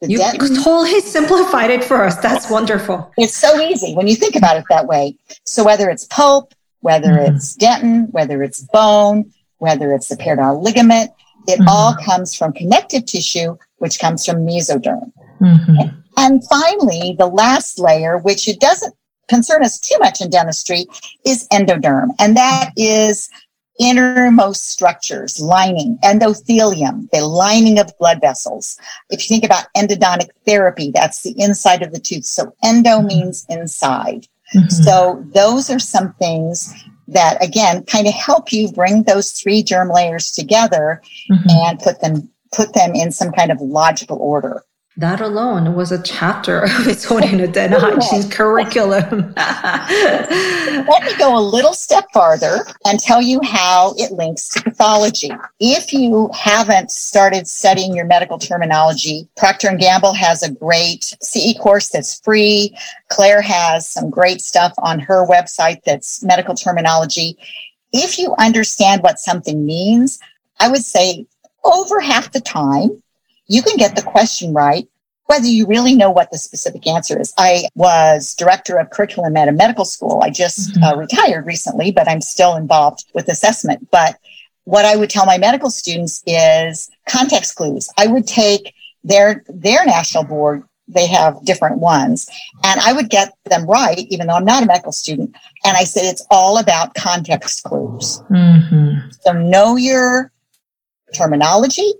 The 0.00 0.10
you 0.10 0.18
totally 0.62 1.00
simplified 1.00 1.70
it 1.70 1.84
for 1.84 2.02
us. 2.02 2.16
That's 2.16 2.50
wonderful. 2.50 3.12
It's 3.16 3.36
so 3.36 3.60
easy 3.60 3.94
when 3.94 4.08
you 4.08 4.16
think 4.16 4.36
about 4.36 4.56
it 4.56 4.64
that 4.68 4.86
way. 4.86 5.16
So 5.44 5.64
whether 5.64 5.88
it's 5.90 6.06
pulp, 6.06 6.54
whether 6.80 7.08
mm-hmm. 7.08 7.34
it's 7.34 7.56
dentin, 7.56 8.10
whether 8.10 8.42
it's 8.42 8.60
bone, 8.72 9.32
whether 9.58 9.92
it's 9.94 10.08
the 10.08 10.16
periodontal 10.16 10.62
ligament, 10.62 11.12
it 11.46 11.58
mm-hmm. 11.58 11.68
all 11.68 11.94
comes 11.94 12.36
from 12.36 12.52
connective 12.52 13.06
tissue, 13.06 13.56
which 13.78 14.00
comes 14.00 14.26
from 14.26 14.46
mesoderm. 14.46 15.12
Mm-hmm. 15.40 15.98
And 16.16 16.42
finally, 16.48 17.14
the 17.18 17.26
last 17.26 17.78
layer, 17.78 18.18
which 18.18 18.48
it 18.48 18.60
doesn't 18.60 18.94
concern 19.32 19.64
us 19.64 19.78
too 19.78 19.96
much 19.98 20.20
in 20.20 20.30
dentistry, 20.30 20.86
is 21.24 21.48
endoderm. 21.48 22.08
And 22.18 22.36
that 22.36 22.72
is 22.76 23.30
innermost 23.80 24.68
structures, 24.70 25.40
lining, 25.40 25.98
endothelium, 26.04 27.10
the 27.10 27.26
lining 27.26 27.78
of 27.78 27.96
blood 27.98 28.20
vessels. 28.20 28.78
If 29.10 29.22
you 29.22 29.28
think 29.28 29.44
about 29.44 29.66
endodontic 29.76 30.28
therapy, 30.46 30.90
that's 30.94 31.22
the 31.22 31.34
inside 31.38 31.82
of 31.82 31.92
the 31.92 32.00
tooth. 32.00 32.24
So 32.24 32.54
endo 32.62 32.98
mm-hmm. 32.98 33.06
means 33.06 33.46
inside. 33.48 34.26
Mm-hmm. 34.54 34.68
So 34.68 35.24
those 35.34 35.70
are 35.70 35.78
some 35.78 36.12
things 36.14 36.72
that 37.08 37.42
again 37.42 37.84
kind 37.84 38.06
of 38.06 38.14
help 38.14 38.52
you 38.52 38.70
bring 38.72 39.02
those 39.02 39.32
three 39.32 39.62
germ 39.62 39.88
layers 39.88 40.30
together 40.30 41.02
mm-hmm. 41.30 41.48
and 41.48 41.78
put 41.80 42.00
them 42.00 42.28
put 42.52 42.74
them 42.74 42.94
in 42.94 43.10
some 43.10 43.32
kind 43.32 43.50
of 43.50 43.60
logical 43.60 44.18
order. 44.18 44.62
That 44.98 45.22
alone 45.22 45.74
was 45.74 45.90
a 45.90 46.02
chapter 46.02 46.64
of 46.64 46.86
its 46.86 47.10
own 47.10 47.24
in 47.24 47.40
a 47.40 47.46
dental 47.48 47.80
hygiene 47.80 48.28
curriculum. 48.30 49.32
Let 49.36 51.04
me 51.04 51.16
go 51.16 51.38
a 51.38 51.40
little 51.40 51.72
step 51.72 52.04
farther 52.12 52.66
and 52.84 53.00
tell 53.00 53.22
you 53.22 53.40
how 53.42 53.94
it 53.96 54.12
links 54.12 54.50
to 54.50 54.62
pathology. 54.62 55.30
If 55.60 55.94
you 55.94 56.30
haven't 56.34 56.90
started 56.90 57.48
studying 57.48 57.96
your 57.96 58.04
medical 58.04 58.38
terminology, 58.38 59.28
Procter 59.38 59.74
& 59.76 59.78
Gamble 59.78 60.12
has 60.12 60.42
a 60.42 60.52
great 60.52 61.04
CE 61.22 61.58
course 61.58 61.88
that's 61.88 62.20
free. 62.20 62.76
Claire 63.08 63.40
has 63.40 63.88
some 63.88 64.10
great 64.10 64.42
stuff 64.42 64.74
on 64.78 64.98
her 65.00 65.26
website 65.26 65.82
that's 65.84 66.22
medical 66.22 66.54
terminology. 66.54 67.38
If 67.94 68.18
you 68.18 68.34
understand 68.38 69.02
what 69.02 69.18
something 69.18 69.64
means, 69.64 70.18
I 70.60 70.68
would 70.68 70.84
say 70.84 71.26
over 71.64 72.00
half 72.00 72.32
the 72.32 72.40
time, 72.40 73.02
you 73.52 73.62
can 73.62 73.76
get 73.76 73.96
the 73.96 74.02
question 74.02 74.52
right 74.52 74.88
whether 75.26 75.46
you 75.46 75.66
really 75.66 75.94
know 75.94 76.10
what 76.10 76.30
the 76.30 76.36
specific 76.36 76.86
answer 76.86 77.18
is. 77.18 77.32
I 77.38 77.64
was 77.74 78.34
director 78.34 78.76
of 78.76 78.90
curriculum 78.90 79.34
at 79.36 79.48
a 79.48 79.52
medical 79.52 79.86
school. 79.86 80.20
I 80.22 80.28
just 80.28 80.74
mm-hmm. 80.74 80.82
uh, 80.82 80.96
retired 80.96 81.46
recently, 81.46 81.90
but 81.90 82.06
I'm 82.06 82.20
still 82.20 82.56
involved 82.56 83.06
with 83.14 83.28
assessment. 83.28 83.88
But 83.90 84.18
what 84.64 84.84
I 84.84 84.96
would 84.96 85.08
tell 85.08 85.24
my 85.24 85.38
medical 85.38 85.70
students 85.70 86.22
is 86.26 86.90
context 87.08 87.54
clues. 87.54 87.88
I 87.96 88.08
would 88.08 88.26
take 88.26 88.74
their 89.04 89.42
their 89.48 89.86
national 89.86 90.24
board 90.24 90.64
they 90.88 91.06
have 91.06 91.42
different 91.44 91.78
ones. 91.78 92.28
And 92.64 92.80
I 92.80 92.92
would 92.92 93.08
get 93.08 93.32
them 93.44 93.66
right, 93.66 94.00
even 94.10 94.26
though 94.26 94.34
I'm 94.34 94.44
not 94.44 94.62
a 94.62 94.66
medical 94.66 94.92
student. 94.92 95.34
And 95.64 95.76
I 95.76 95.84
said, 95.84 96.04
it's 96.04 96.26
all 96.30 96.58
about 96.58 96.94
context 96.94 97.62
clues. 97.62 98.20
Mm-hmm. 98.30 99.10
So 99.20 99.32
know 99.32 99.76
your 99.76 100.30
terminology, 101.14 101.92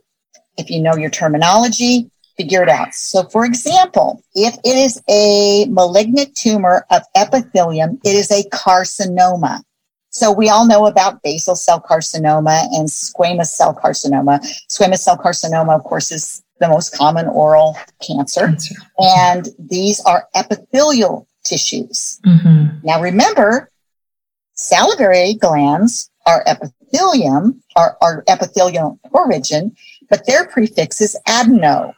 if 0.57 0.71
you 0.71 0.81
know 0.81 0.95
your 0.97 1.11
terminology, 1.11 2.11
figure 2.37 2.63
it 2.63 2.69
out. 2.69 2.95
So, 2.95 3.25
for 3.25 3.45
example, 3.45 4.23
if 4.35 4.55
it 4.65 4.77
is 4.77 5.01
a 5.09 5.67
malignant 5.67 6.35
tumor 6.37 6.87
of 6.91 7.03
epithelium, 7.15 8.01
it 8.05 8.15
is 8.15 8.31
a 8.31 8.43
carcinoma. 8.51 9.63
So 10.11 10.31
we 10.31 10.51
all 10.51 10.67
know 10.67 10.87
about 10.87 11.23
basal 11.23 11.57
cell 11.57 11.81
carcinoma 11.81 12.67
and 12.75 12.89
squamous 12.89 13.47
cell 13.47 13.75
carcinoma. 13.75 14.41
Squamous 14.69 14.99
cell 14.99 15.17
carcinoma, 15.17 15.75
of 15.75 15.85
course, 15.85 16.13
is 16.13 16.43
the 16.61 16.69
most 16.69 16.95
common 16.95 17.27
oral 17.29 17.77
cancer. 18.07 18.49
cancer. 18.49 18.75
And 18.99 19.49
these 19.59 20.01
are 20.05 20.29
epithelial 20.35 21.27
tissues. 21.45 22.21
Mm-hmm. 22.27 22.87
Now 22.87 23.01
remember, 23.01 23.71
salivary 24.53 25.35
glands 25.35 26.11
are 26.27 26.45
epithelium, 26.47 27.63
are, 27.75 27.97
are 28.03 28.23
epithelial 28.29 29.01
origin, 29.13 29.75
but 30.13 30.27
their 30.27 30.47
prefix 30.47 31.01
is 31.01 31.19
adeno. 31.27 31.95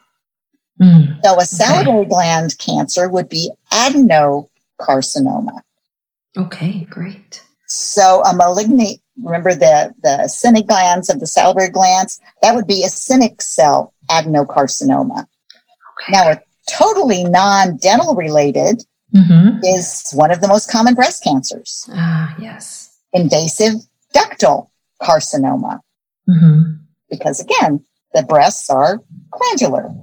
Mm. 0.81 1.21
So 1.21 1.37
a 1.37 1.43
salivary 1.43 1.99
okay. 1.99 2.09
gland 2.09 2.57
cancer 2.57 3.09
would 3.09 3.27
be 3.27 3.51
adenocarcinoma. 3.73 5.59
Okay, 6.37 6.87
great. 6.89 7.43
So 7.67 8.23
a 8.23 8.33
malignant, 8.33 9.01
remember 9.21 9.53
the, 9.53 9.93
the 10.01 10.19
acinic 10.23 10.65
glands 10.67 11.09
of 11.09 11.19
the 11.19 11.27
salivary 11.27 11.67
glands, 11.67 12.21
that 12.41 12.55
would 12.55 12.67
be 12.67 12.83
a 12.83 12.87
acinic 12.87 13.41
cell 13.41 13.93
adenocarcinoma. 14.09 15.25
Okay. 15.25 16.11
Now 16.11 16.31
a 16.31 16.41
totally 16.69 17.25
non-dental 17.25 18.15
related 18.15 18.81
mm-hmm. 19.13 19.59
is 19.63 20.09
one 20.13 20.31
of 20.31 20.39
the 20.39 20.47
most 20.47 20.71
common 20.71 20.93
breast 20.93 21.21
cancers. 21.21 21.89
Ah, 21.91 22.33
yes. 22.39 22.97
Invasive 23.11 23.73
ductal 24.15 24.69
carcinoma. 25.01 25.81
Mm-hmm. 26.29 26.75
Because 27.09 27.41
again, 27.41 27.83
the 28.15 28.23
breasts 28.23 28.69
are 28.69 29.01
glandular. 29.29 29.93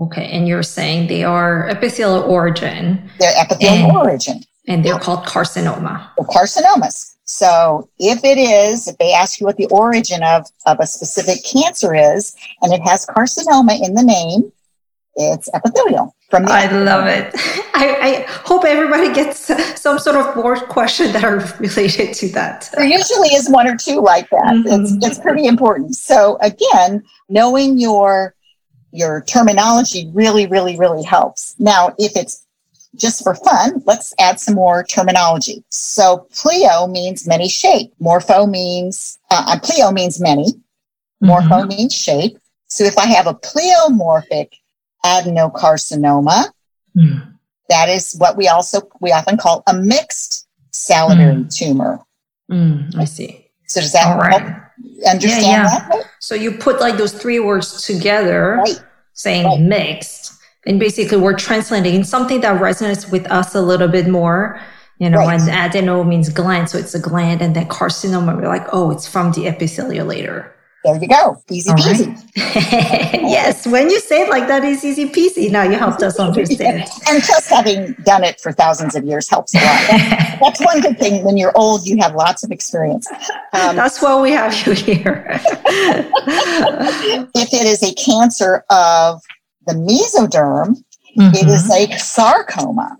Okay, 0.00 0.26
and 0.30 0.48
you're 0.48 0.62
saying 0.62 1.08
they 1.08 1.22
are 1.22 1.68
epithelial 1.68 2.22
origin. 2.22 3.10
They're 3.18 3.34
epithelial 3.40 3.88
and, 3.88 3.96
origin. 3.96 4.40
And 4.66 4.84
they're 4.84 4.98
called 4.98 5.24
carcinoma. 5.26 6.10
They're 6.16 6.26
carcinomas. 6.26 7.16
So 7.24 7.90
if 7.98 8.24
it 8.24 8.38
is, 8.38 8.88
if 8.88 8.96
they 8.98 9.12
ask 9.12 9.38
you 9.38 9.46
what 9.46 9.58
the 9.58 9.66
origin 9.66 10.22
of, 10.22 10.46
of 10.66 10.78
a 10.80 10.86
specific 10.86 11.44
cancer 11.44 11.94
is, 11.94 12.34
and 12.62 12.72
it 12.72 12.80
has 12.88 13.04
carcinoma 13.06 13.78
in 13.84 13.94
the 13.94 14.02
name, 14.02 14.50
it's 15.18 15.48
epithelial. 15.52 16.14
From 16.30 16.44
the 16.44 16.52
I 16.52 16.70
love 16.70 17.06
it. 17.06 17.32
I, 17.74 17.96
I, 18.00 18.26
hope 18.28 18.64
everybody 18.64 19.12
gets 19.12 19.50
some 19.80 19.98
sort 19.98 20.16
of 20.16 20.34
board 20.34 20.58
question 20.68 21.12
that 21.12 21.24
are 21.24 21.38
related 21.58 22.14
to 22.14 22.28
that. 22.30 22.70
There 22.74 22.84
usually 22.84 23.28
is 23.28 23.48
one 23.48 23.66
or 23.66 23.76
two 23.76 24.00
like 24.00 24.28
that. 24.30 24.44
Mm-hmm. 24.44 24.84
It's, 24.84 25.06
it's 25.06 25.18
pretty 25.18 25.46
important. 25.46 25.94
So 25.94 26.38
again, 26.40 27.02
knowing 27.28 27.78
your 27.78 28.34
your 28.90 29.22
terminology 29.22 30.10
really, 30.14 30.46
really, 30.46 30.78
really 30.78 31.02
helps. 31.02 31.54
Now, 31.58 31.94
if 31.98 32.16
it's 32.16 32.46
just 32.96 33.22
for 33.22 33.34
fun, 33.34 33.82
let's 33.84 34.14
add 34.18 34.40
some 34.40 34.54
more 34.54 34.82
terminology. 34.82 35.62
So 35.68 36.26
pleo 36.32 36.90
means 36.90 37.26
many 37.26 37.48
shape. 37.48 37.92
Morpho 38.00 38.46
means, 38.46 39.18
uh, 39.30 39.44
uh 39.46 39.60
pleo 39.60 39.92
means 39.92 40.20
many. 40.20 40.46
Morpho 41.20 41.48
mm-hmm. 41.48 41.68
means 41.68 41.94
shape. 41.94 42.38
So 42.68 42.84
if 42.84 42.96
I 42.96 43.06
have 43.06 43.26
a 43.26 43.34
pleomorphic 43.34 44.52
adenocarcinoma, 45.04 46.46
mm. 46.96 47.34
that 47.68 47.88
is 47.88 48.16
what 48.18 48.36
we 48.36 48.48
also, 48.48 48.88
we 49.00 49.12
often 49.12 49.36
call 49.36 49.62
a 49.66 49.74
mixed 49.74 50.46
salivary 50.70 51.34
mm. 51.34 51.56
tumor. 51.56 52.00
Mm, 52.50 52.96
I 52.96 53.04
see. 53.04 53.50
So 53.66 53.80
does 53.80 53.92
that 53.92 54.06
All 54.06 54.18
right. 54.18 54.40
help 54.40 54.52
understand 55.06 55.42
yeah, 55.42 55.64
yeah. 55.64 55.88
that? 55.88 56.10
So 56.20 56.34
you 56.34 56.52
put 56.52 56.80
like 56.80 56.96
those 56.96 57.12
three 57.12 57.38
words 57.38 57.82
together, 57.82 58.56
right. 58.56 58.82
saying 59.12 59.46
right. 59.46 59.60
mixed, 59.60 60.32
and 60.66 60.80
basically 60.80 61.18
we're 61.18 61.36
translating 61.36 62.04
something 62.04 62.40
that 62.40 62.60
resonates 62.60 63.10
with 63.10 63.30
us 63.30 63.54
a 63.54 63.60
little 63.60 63.88
bit 63.88 64.08
more. 64.08 64.60
You 64.98 65.10
know, 65.10 65.18
right. 65.18 65.40
and 65.40 65.48
adeno 65.48 66.02
means 66.02 66.28
gland, 66.28 66.70
so 66.70 66.78
it's 66.78 66.94
a 66.94 66.98
gland, 66.98 67.40
and 67.40 67.54
then 67.54 67.68
carcinoma, 67.68 68.36
we're 68.36 68.48
like, 68.48 68.66
oh, 68.72 68.90
it's 68.90 69.06
from 69.06 69.30
the 69.30 69.46
epithelial 69.46 70.06
layer. 70.06 70.52
There 70.88 71.02
you 71.02 71.08
go. 71.08 71.42
Easy 71.50 71.70
peasy. 71.72 72.06
Right. 72.06 72.24
yes, 73.12 73.66
when 73.66 73.90
you 73.90 74.00
say 74.00 74.22
it 74.22 74.30
like 74.30 74.48
that, 74.48 74.64
it's 74.64 74.82
easy 74.82 75.06
peasy. 75.06 75.50
Now 75.50 75.64
you 75.64 75.76
helped 75.76 76.02
us 76.02 76.18
understand. 76.18 76.88
and 77.08 77.22
just 77.22 77.50
having 77.50 77.92
done 78.04 78.24
it 78.24 78.40
for 78.40 78.52
thousands 78.52 78.96
of 78.96 79.04
years 79.04 79.28
helps 79.28 79.54
a 79.54 79.58
lot. 79.58 79.86
That's 80.40 80.64
one 80.64 80.80
good 80.80 80.98
thing. 80.98 81.24
When 81.24 81.36
you're 81.36 81.52
old, 81.54 81.86
you 81.86 81.98
have 81.98 82.14
lots 82.14 82.42
of 82.42 82.50
experience. 82.50 83.06
Um, 83.52 83.76
That's 83.76 84.00
why 84.00 84.18
we 84.18 84.30
have 84.30 84.54
you 84.66 84.72
here. 84.72 85.26
if 87.34 87.52
it 87.52 87.66
is 87.66 87.82
a 87.82 87.92
cancer 87.94 88.64
of 88.70 89.20
the 89.66 89.74
mesoderm, 89.74 90.82
mm-hmm. 91.18 91.34
it 91.34 91.48
is 91.48 91.68
mm-hmm. 91.70 91.92
a 91.92 91.98
sarcoma. 91.98 92.96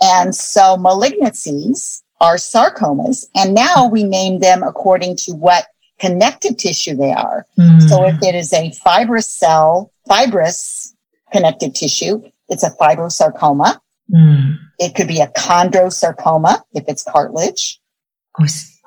And 0.00 0.34
so 0.34 0.76
malignancies 0.76 2.02
are 2.20 2.36
sarcomas. 2.36 3.26
And 3.36 3.54
now 3.54 3.86
we 3.86 4.02
name 4.02 4.40
them 4.40 4.64
according 4.64 5.14
to 5.18 5.32
what 5.32 5.66
connective 6.00 6.56
tissue 6.56 6.96
they 6.96 7.12
are. 7.12 7.46
Mm. 7.58 7.88
So 7.88 8.04
if 8.04 8.16
it 8.22 8.34
is 8.34 8.52
a 8.52 8.72
fibrous 8.72 9.28
cell, 9.28 9.92
fibrous 10.08 10.94
connective 11.32 11.74
tissue, 11.74 12.22
it's 12.48 12.64
a 12.64 12.70
fibrosarcoma. 12.70 13.78
Mm. 14.12 14.58
It 14.78 14.94
could 14.94 15.08
be 15.08 15.20
a 15.20 15.28
chondrosarcoma 15.28 16.62
if 16.74 16.84
it's 16.88 17.04
cartilage. 17.04 17.80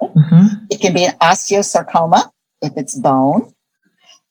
Mm-hmm. 0.02 0.66
It 0.70 0.82
can 0.82 0.94
be 0.94 1.06
an 1.06 1.14
osteosarcoma 1.22 2.30
if 2.62 2.74
it's 2.76 2.98
bone. 2.98 3.54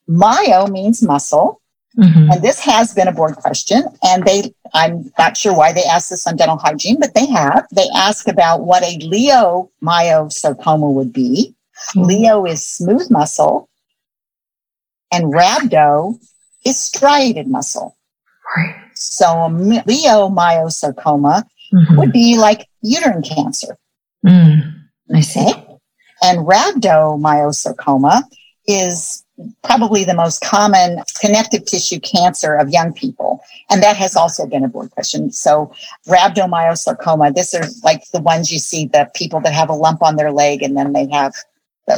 Myo 0.07 0.67
means 0.67 1.01
muscle. 1.01 1.61
Mm-hmm. 1.97 2.31
And 2.31 2.41
this 2.41 2.59
has 2.59 2.93
been 2.93 3.07
a 3.07 3.11
board 3.11 3.35
question. 3.35 3.83
And 4.03 4.23
they, 4.23 4.53
I'm 4.73 5.11
not 5.17 5.37
sure 5.37 5.55
why 5.55 5.73
they 5.73 5.83
asked 5.83 6.09
this 6.09 6.25
on 6.25 6.35
dental 6.35 6.57
hygiene, 6.57 6.99
but 6.99 7.13
they 7.13 7.27
have. 7.27 7.67
They 7.71 7.87
ask 7.95 8.27
about 8.27 8.61
what 8.61 8.83
a 8.83 8.97
leiomyosarcoma 8.99 10.91
would 10.93 11.13
be. 11.13 11.55
Leio 11.95 12.49
is 12.49 12.65
smooth 12.65 13.09
muscle 13.09 13.69
and 15.11 15.33
rhabdo 15.33 16.19
is 16.65 16.79
striated 16.79 17.47
muscle. 17.47 17.97
Right. 18.55 18.75
So 18.93 19.25
a 19.25 19.49
leiomyosarcoma 19.49 21.43
mm-hmm. 21.73 21.97
would 21.97 22.11
be 22.11 22.37
like 22.37 22.67
uterine 22.81 23.23
cancer. 23.23 23.77
Mm, 24.25 24.73
I 25.13 25.21
see. 25.21 25.41
Okay? 25.41 25.65
And 26.21 26.39
rhabdomyosarcoma 26.39 28.23
is 28.65 29.23
probably 29.63 30.03
the 30.03 30.13
most 30.13 30.41
common 30.41 30.99
connective 31.19 31.65
tissue 31.65 31.99
cancer 31.99 32.55
of 32.55 32.69
young 32.69 32.93
people. 32.93 33.41
And 33.69 33.83
that 33.83 33.97
has 33.97 34.15
also 34.15 34.45
been 34.45 34.63
a 34.63 34.69
board 34.69 34.91
question. 34.91 35.31
So 35.31 35.73
rhabdomyosarcoma, 36.07 37.33
this 37.35 37.53
are 37.53 37.65
like 37.83 38.09
the 38.11 38.21
ones 38.21 38.51
you 38.51 38.59
see, 38.59 38.85
the 38.85 39.09
people 39.15 39.41
that 39.41 39.53
have 39.53 39.69
a 39.69 39.73
lump 39.73 40.01
on 40.01 40.15
their 40.15 40.31
leg 40.31 40.63
and 40.63 40.77
then 40.77 40.93
they 40.93 41.07
have 41.09 41.33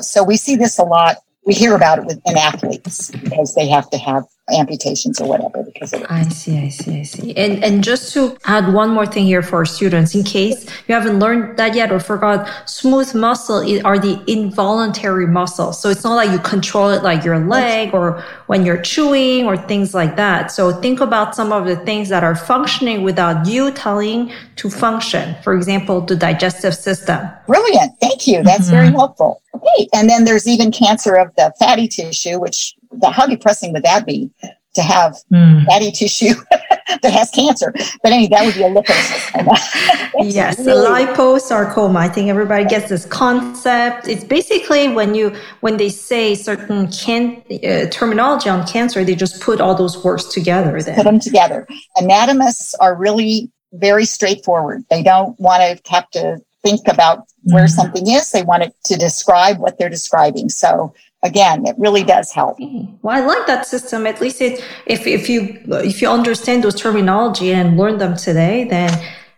so 0.01 0.23
we 0.23 0.37
see 0.37 0.55
this 0.55 0.77
a 0.77 0.83
lot. 0.83 1.17
We 1.45 1.53
hear 1.53 1.75
about 1.75 1.99
it 1.99 2.05
with 2.05 2.21
in 2.25 2.37
athletes 2.37 3.11
because 3.11 3.53
they 3.55 3.67
have 3.67 3.89
to 3.91 3.97
have 3.97 4.25
amputations 4.53 5.19
or 5.19 5.27
whatever 5.27 5.63
because 5.63 5.91
of 5.93 6.01
it. 6.01 6.07
I 6.11 6.23
see, 6.23 6.57
I 6.59 6.69
see, 6.69 6.99
I 6.99 7.03
see. 7.03 7.35
And 7.35 7.63
and 7.63 7.83
just 7.83 8.13
to 8.13 8.37
add 8.45 8.71
one 8.71 8.91
more 8.91 9.07
thing 9.07 9.25
here 9.25 9.41
for 9.41 9.57
our 9.57 9.65
students, 9.65 10.13
in 10.13 10.23
case 10.23 10.65
you 10.87 10.93
haven't 10.93 11.19
learned 11.19 11.57
that 11.57 11.73
yet 11.73 11.91
or 11.91 11.99
forgot, 11.99 12.69
smooth 12.69 13.13
muscle 13.15 13.57
are 13.85 13.97
the 13.97 14.23
involuntary 14.27 15.25
muscles. 15.25 15.81
So 15.81 15.89
it's 15.89 16.03
not 16.03 16.15
like 16.15 16.29
you 16.29 16.39
control 16.39 16.89
it 16.89 17.01
like 17.01 17.23
your 17.23 17.39
leg 17.39 17.93
or 17.93 18.23
when 18.45 18.65
you're 18.65 18.81
chewing 18.81 19.45
or 19.45 19.57
things 19.57 19.95
like 19.95 20.15
that. 20.17 20.51
So 20.51 20.71
think 20.71 21.01
about 21.01 21.35
some 21.35 21.51
of 21.51 21.65
the 21.65 21.77
things 21.77 22.09
that 22.09 22.23
are 22.23 22.35
functioning 22.35 23.01
without 23.01 23.47
you 23.47 23.71
telling 23.71 24.31
to 24.57 24.69
function. 24.69 25.35
For 25.43 25.55
example, 25.55 26.01
the 26.01 26.15
digestive 26.15 26.75
system. 26.75 27.27
Brilliant. 27.47 27.93
Thank 27.99 28.27
you. 28.27 28.43
That's 28.43 28.63
mm-hmm. 28.63 28.71
very 28.71 28.91
helpful. 28.91 29.41
Okay. 29.55 29.87
And 29.93 30.09
then 30.09 30.25
there's 30.25 30.47
even 30.47 30.71
cancer 30.71 31.15
of 31.15 31.33
the 31.35 31.53
fatty 31.59 31.87
tissue, 31.87 32.39
which 32.39 32.75
the, 32.99 33.11
how 33.11 33.25
depressing 33.25 33.73
would 33.73 33.83
that 33.83 34.05
be 34.05 34.29
to 34.75 34.81
have 34.81 35.15
mm. 35.31 35.65
fatty 35.65 35.91
tissue 35.91 36.33
that 37.01 37.11
has 37.11 37.29
cancer? 37.31 37.73
But 38.03 38.11
anyway, 38.11 38.29
that 38.29 38.45
would 38.45 38.55
be 38.55 38.63
a 38.63 38.69
liposarcoma. 38.69 40.23
yes, 40.33 40.59
really- 40.59 41.05
liposarcoma. 41.05 41.97
I 41.97 42.07
think 42.09 42.29
everybody 42.29 42.65
gets 42.65 42.89
this 42.89 43.05
concept. 43.05 44.07
It's 44.07 44.23
basically 44.23 44.89
when 44.89 45.15
you 45.15 45.35
when 45.61 45.77
they 45.77 45.89
say 45.89 46.35
certain 46.35 46.91
can 46.91 47.43
uh, 47.63 47.87
terminology 47.89 48.49
on 48.49 48.67
cancer, 48.67 49.03
they 49.03 49.15
just 49.15 49.41
put 49.41 49.61
all 49.61 49.75
those 49.75 50.03
words 50.03 50.25
together. 50.25 50.81
Then 50.81 50.95
put 50.95 51.03
them 51.03 51.19
together. 51.19 51.67
Anatomists 51.97 52.75
are 52.75 52.95
really 52.95 53.51
very 53.73 54.05
straightforward. 54.05 54.83
They 54.89 55.03
don't 55.03 55.39
want 55.39 55.61
to 55.61 55.91
have 55.91 56.09
to 56.11 56.39
think 56.63 56.87
about 56.87 57.25
where 57.43 57.65
mm-hmm. 57.65 57.69
something 57.69 58.09
is. 58.09 58.31
They 58.31 58.43
want 58.43 58.63
it 58.63 58.73
to 58.85 58.97
describe 58.97 59.59
what 59.59 59.77
they're 59.77 59.89
describing. 59.89 60.49
So 60.49 60.93
again, 61.25 61.65
it 61.65 61.75
really 61.77 62.03
does 62.03 62.31
help. 62.31 62.57
Well, 63.01 63.17
I 63.17 63.25
like 63.25 63.45
that 63.47 63.65
system. 63.65 64.07
At 64.07 64.21
least 64.21 64.41
it, 64.41 64.63
if, 64.85 65.05
if 65.05 65.27
you, 65.27 65.59
if 65.91 66.01
you 66.01 66.09
understand 66.09 66.63
those 66.63 66.75
terminology 66.75 67.51
and 67.51 67.77
learn 67.77 67.97
them 67.97 68.15
today, 68.15 68.63
then, 68.63 68.91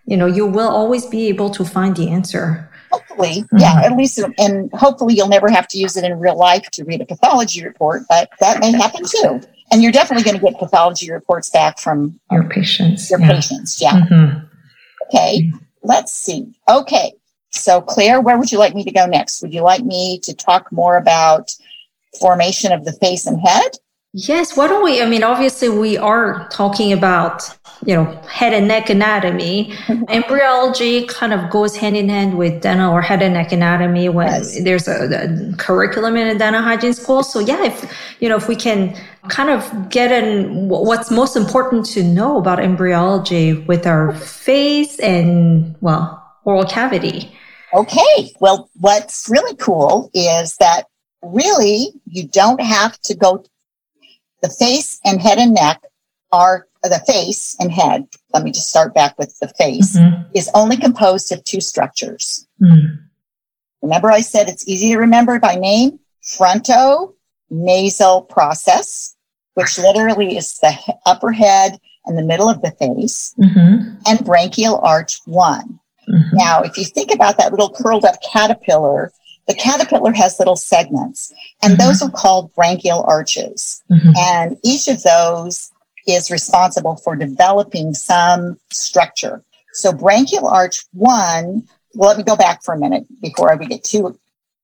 you 0.06 0.18
know, 0.18 0.28
you 0.28 0.46
will 0.46 0.70
always 0.70 1.06
be 1.06 1.28
able 1.28 1.50
to 1.52 1.66
find 1.66 1.96
the 1.96 2.10
answer. 2.10 2.70
Hopefully, 2.92 3.44
mm-hmm. 3.44 3.58
yeah, 3.58 3.82
at 3.84 3.98
least, 3.98 4.20
and 4.38 4.72
hopefully 4.74 5.14
you'll 5.14 5.28
never 5.28 5.50
have 5.50 5.68
to 5.70 5.78
use 5.78 5.98
it 5.98 6.06
in 6.06 6.20
real 6.20 6.38
life 6.38 6.70
to 6.72 6.86
read 6.86 7.02
a 7.02 7.06
pathology 7.06 7.64
report, 7.64 8.04
but 8.08 8.30
that 8.40 8.60
may 8.60 8.72
happen 8.72 9.04
too. 9.06 9.42
And 9.72 9.84
you're 9.84 9.92
definitely 9.92 10.24
going 10.24 10.40
to 10.40 10.44
get 10.44 10.58
pathology 10.58 11.12
reports 11.12 11.50
back 11.50 11.80
from 11.80 12.18
your 12.32 12.46
patients. 12.46 13.10
Your 13.10 13.20
yeah. 13.20 13.32
patients, 13.34 13.82
yeah. 13.82 14.00
Mhm. 14.10 14.50
Okay, 15.08 15.52
let's 15.84 16.14
see. 16.14 16.48
Okay, 16.70 17.12
so 17.50 17.82
Claire, 17.82 18.22
where 18.22 18.38
would 18.38 18.54
you 18.54 18.58
like 18.58 18.74
me 18.74 18.86
to 18.86 18.92
go 18.92 19.06
next? 19.06 19.42
Would 19.42 19.54
you 19.54 19.62
like 19.62 19.84
me 19.84 20.20
to 20.24 20.34
talk 20.34 20.72
more 20.72 20.96
about 20.96 21.52
formation 22.20 22.72
of 22.72 22.86
the 22.86 22.94
face 22.94 23.26
and 23.26 23.40
head? 23.42 23.72
Yes, 24.14 24.58
why 24.58 24.68
don't 24.68 24.84
we? 24.84 25.02
I 25.02 25.06
mean, 25.08 25.22
obviously, 25.22 25.70
we 25.70 25.96
are 25.98 26.48
talking 26.50 26.92
about, 26.92 27.44
you 27.86 27.94
know, 27.94 28.06
head 28.22 28.54
and 28.54 28.68
neck 28.68 28.90
anatomy. 28.90 29.74
Mm-hmm. 29.86 30.06
Embryology 30.08 31.06
kind 31.06 31.34
of 31.34 31.50
goes 31.52 31.76
hand 31.76 31.96
in 31.96 32.10
hand 32.10 32.38
with 32.38 32.62
dental 32.62 32.92
or 32.92 33.02
head 33.02 33.22
and 33.22 33.34
neck 33.36 33.52
anatomy 33.52 34.10
when 34.10 34.28
Yes. 34.28 34.64
there's 34.64 34.88
a, 34.88 35.52
a 35.52 35.56
curriculum 35.58 36.16
in 36.16 36.28
a 36.28 36.40
dental 36.40 36.64
hygiene 36.64 36.94
school. 36.94 37.22
So, 37.22 37.40
yeah, 37.40 37.66
if, 37.66 37.94
you 38.20 38.28
know, 38.30 38.38
if 38.38 38.48
we 38.48 38.56
can 38.56 38.98
kind 39.28 39.50
of 39.50 39.90
get 39.90 40.12
in 40.12 40.70
what's 40.70 41.12
most 41.12 41.36
important 41.36 41.86
to 41.88 42.02
know 42.02 42.38
about 42.38 42.60
embryology 42.60 43.54
with 43.54 43.86
our 43.86 44.16
face 44.16 44.98
and, 45.00 45.76
well, 45.82 46.24
oral 46.46 46.64
cavity. 46.64 47.32
Okay, 47.74 48.32
well, 48.40 48.70
what's 48.76 49.28
really 49.30 49.56
cool 49.58 50.10
is 50.14 50.56
that 50.62 50.86
really 51.22 51.90
you 52.06 52.28
don't 52.28 52.62
have 52.62 53.00
to 53.02 53.16
go. 53.16 53.44
The 54.42 54.50
face 54.50 55.00
and 55.04 55.22
head 55.22 55.40
and 55.40 55.54
neck 55.54 55.82
are 56.32 56.68
the 56.84 57.00
face 57.08 57.56
and 57.60 57.72
head. 57.72 58.08
Let 58.34 58.44
me 58.44 58.52
just 58.52 58.70
start 58.70 58.94
back 58.94 59.18
with 59.18 59.38
the 59.40 59.48
face 59.50 59.98
Mhm. 59.98 60.26
is 60.34 60.50
only 60.54 60.78
composed 60.78 61.32
of 61.32 61.44
two 61.44 61.60
structures. 61.60 62.46
Mm. 62.62 63.00
Remember, 63.82 64.12
I 64.12 64.22
said 64.22 64.48
it's 64.48 64.68
easy 64.68 64.90
to 64.90 64.98
remember 64.98 65.40
by 65.40 65.56
name 65.56 66.00
fronto 66.22 67.14
nasal 67.50 68.22
process, 68.22 69.16
which 69.56 69.78
literally 69.80 70.38
is 70.38 70.58
the 70.60 70.74
upper 71.06 71.32
head 71.32 71.80
and 72.06 72.18
the 72.18 72.24
middle 72.24 72.48
of 72.50 72.62
the 72.62 72.72
face, 72.72 73.34
Mhm. 73.40 73.98
and 74.06 74.20
branchial 74.20 74.80
arch 74.84 75.20
one. 75.26 75.80
Mhm. 76.10 76.34
Now, 76.34 76.62
if 76.62 76.78
you 76.78 76.86
think 76.86 77.12
about 77.14 77.38
that 77.38 77.52
little 77.52 77.70
curled 77.70 78.06
up 78.06 78.22
caterpillar, 78.22 79.12
the 79.48 79.54
caterpillar 79.56 80.12
has 80.14 80.40
little 80.40 80.56
segments, 80.56 81.32
and 81.64 81.74
Mhm. 81.76 81.78
those 81.80 82.02
are 82.02 82.10
called 82.10 82.54
branchial 82.54 83.08
arches. 83.08 83.82
Mhm. 83.90 84.18
And 84.18 84.58
each 84.64 84.88
of 84.88 85.04
those 85.04 85.72
is 86.06 86.30
responsible 86.32 86.96
for 86.98 87.16
developing 87.16 87.94
some 87.94 88.58
structure. 88.72 89.44
So 89.74 89.92
branchial 89.92 90.52
arch 90.52 90.86
one, 90.94 91.68
well, 91.96 92.10
let 92.10 92.18
me 92.18 92.24
go 92.24 92.36
back 92.36 92.64
for 92.64 92.74
a 92.74 92.78
minute 92.80 93.06
before 93.22 93.56
we 93.60 93.66
get 93.68 93.84
too 93.84 94.18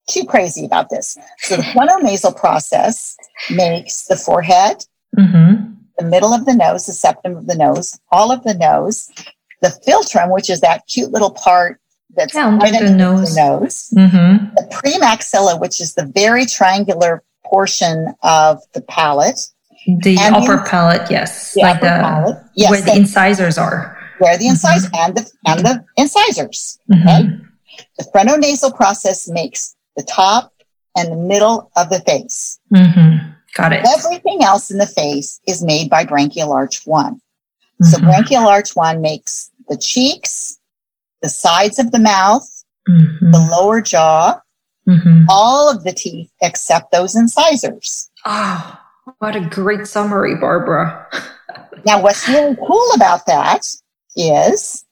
too 0.09 0.25
crazy 0.25 0.65
about 0.65 0.89
this. 0.89 1.17
So 1.39 1.55
the 1.55 1.61
frontonasal 1.73 2.35
process 2.35 3.15
makes 3.49 4.03
the 4.07 4.17
forehead, 4.17 4.85
Mhm. 5.17 5.75
the 5.97 6.03
middle 6.03 6.33
of 6.33 6.43
the 6.45 6.53
nose, 6.53 6.87
the 6.87 6.91
septum 6.93 7.37
of 7.37 7.47
the 7.47 7.55
nose, 7.55 7.97
all 8.11 8.29
of 8.29 8.43
the 8.43 8.53
nose, 8.53 9.09
the 9.61 9.69
philtrum, 9.87 10.29
which 10.29 10.49
is 10.49 10.59
that 10.59 10.85
cute 10.87 11.11
little 11.13 11.31
part 11.31 11.79
that's 12.15 12.33
Yeah, 12.33 12.47
under 12.47 12.71
the 12.71 12.91
nose. 12.91 13.35
the 13.35 13.41
nose, 13.41 13.89
Mhm. 13.95 14.53
the 14.55 14.63
premaxilla, 14.71 15.59
which 15.59 15.79
is 15.81 15.93
the 15.95 16.05
very 16.05 16.45
triangular 16.45 17.23
portion 17.45 18.13
of 18.23 18.61
the 18.73 18.81
palate, 18.81 19.39
The 20.01 20.17
And 20.17 20.33
upper 20.33 20.55
the- 20.57 20.63
palate, 20.63 21.11
yes, 21.11 21.53
the 21.55 21.61
like 21.61 21.75
upper 21.75 21.85
the 21.85 22.01
palate. 22.01 22.37
Yes, 22.55 22.71
where 22.71 22.81
the 22.81 22.95
incisors 22.95 23.57
are. 23.57 23.97
where 24.19 24.37
the 24.37 24.47
incisors 24.47 24.85
Mm-hmm. 24.85 24.95
and 25.03 25.15
the 25.17 25.31
and 25.45 25.59
the 25.65 25.83
incisors. 25.97 26.79
Mhm. 26.89 27.01
Okay. 27.03 27.29
The 27.97 28.05
frontonasal 28.15 28.73
process 28.75 29.27
makes 29.27 29.75
the 29.97 30.03
top 30.03 30.53
and 30.95 31.11
the 31.11 31.17
middle 31.17 31.69
of 31.75 31.89
the 31.89 31.99
face. 32.01 32.59
Mhm. 32.73 33.35
Got 33.55 33.73
it. 33.73 33.85
Everything 33.97 34.41
else 34.43 34.71
in 34.71 34.77
the 34.77 34.87
face 34.87 35.41
is 35.47 35.61
made 35.61 35.89
by 35.89 36.05
branchial 36.05 36.53
arch 36.53 36.83
one. 36.85 37.19
So 37.81 37.97
Mhm. 37.97 38.05
branchial 38.07 38.45
arch 38.45 38.75
one 38.77 39.01
makes 39.01 39.49
the 39.67 39.75
cheeks, 39.75 40.57
the 41.23 41.29
sides 41.29 41.79
of 41.79 41.91
the 41.91 41.99
mouth, 41.99 42.47
Mhm. 42.87 43.31
the 43.31 43.39
lower 43.39 43.81
jaw, 43.81 44.39
Mhm. 44.87 45.25
all 45.29 45.69
of 45.71 45.83
the 45.85 45.93
teeth 45.93 46.29
except 46.41 46.91
those 46.91 47.15
incisors. 47.15 48.09
Oh, 48.25 48.77
what 49.19 49.35
a 49.35 49.39
great 49.39 49.87
summary, 49.87 50.35
Barbara. 50.35 51.07
Now, 51.85 52.01
what's 52.01 52.29
really 52.29 52.55
cool 52.65 52.89
about 52.95 53.25
that 53.25 53.61
is, 54.15 54.85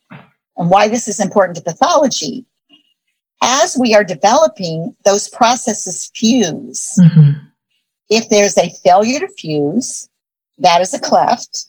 and 0.57 0.69
why 0.69 0.89
this 0.89 1.07
is 1.07 1.21
important 1.21 1.55
to 1.57 1.63
pathology, 1.63 2.45
as 3.41 3.77
we 3.77 3.95
are 3.95 4.03
developing, 4.03 4.95
those 5.05 5.29
processes 5.29 6.11
fuse. 6.13 6.97
Mhm. 6.99 7.35
If 8.09 8.27
there's 8.27 8.57
a 8.57 8.69
failure 8.83 9.19
to 9.21 9.29
fuse, 9.29 10.09
that 10.57 10.81
is 10.81 10.93
a 10.93 10.99
cleft. 10.99 11.67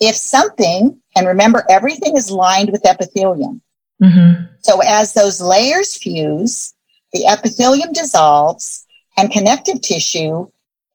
If 0.00 0.16
something, 0.16 0.98
and 1.14 1.26
remember, 1.26 1.64
everything 1.68 2.16
is 2.16 2.30
lined 2.30 2.70
with 2.70 2.86
epithelium. 2.86 3.60
Mhm. 4.02 4.48
So 4.62 4.80
as 4.80 5.12
those 5.12 5.40
layers 5.40 5.96
fuse, 5.96 6.74
the 7.12 7.26
epithelium 7.26 7.92
dissolves 7.92 8.84
and 9.16 9.30
connective 9.30 9.80
tissue 9.80 10.46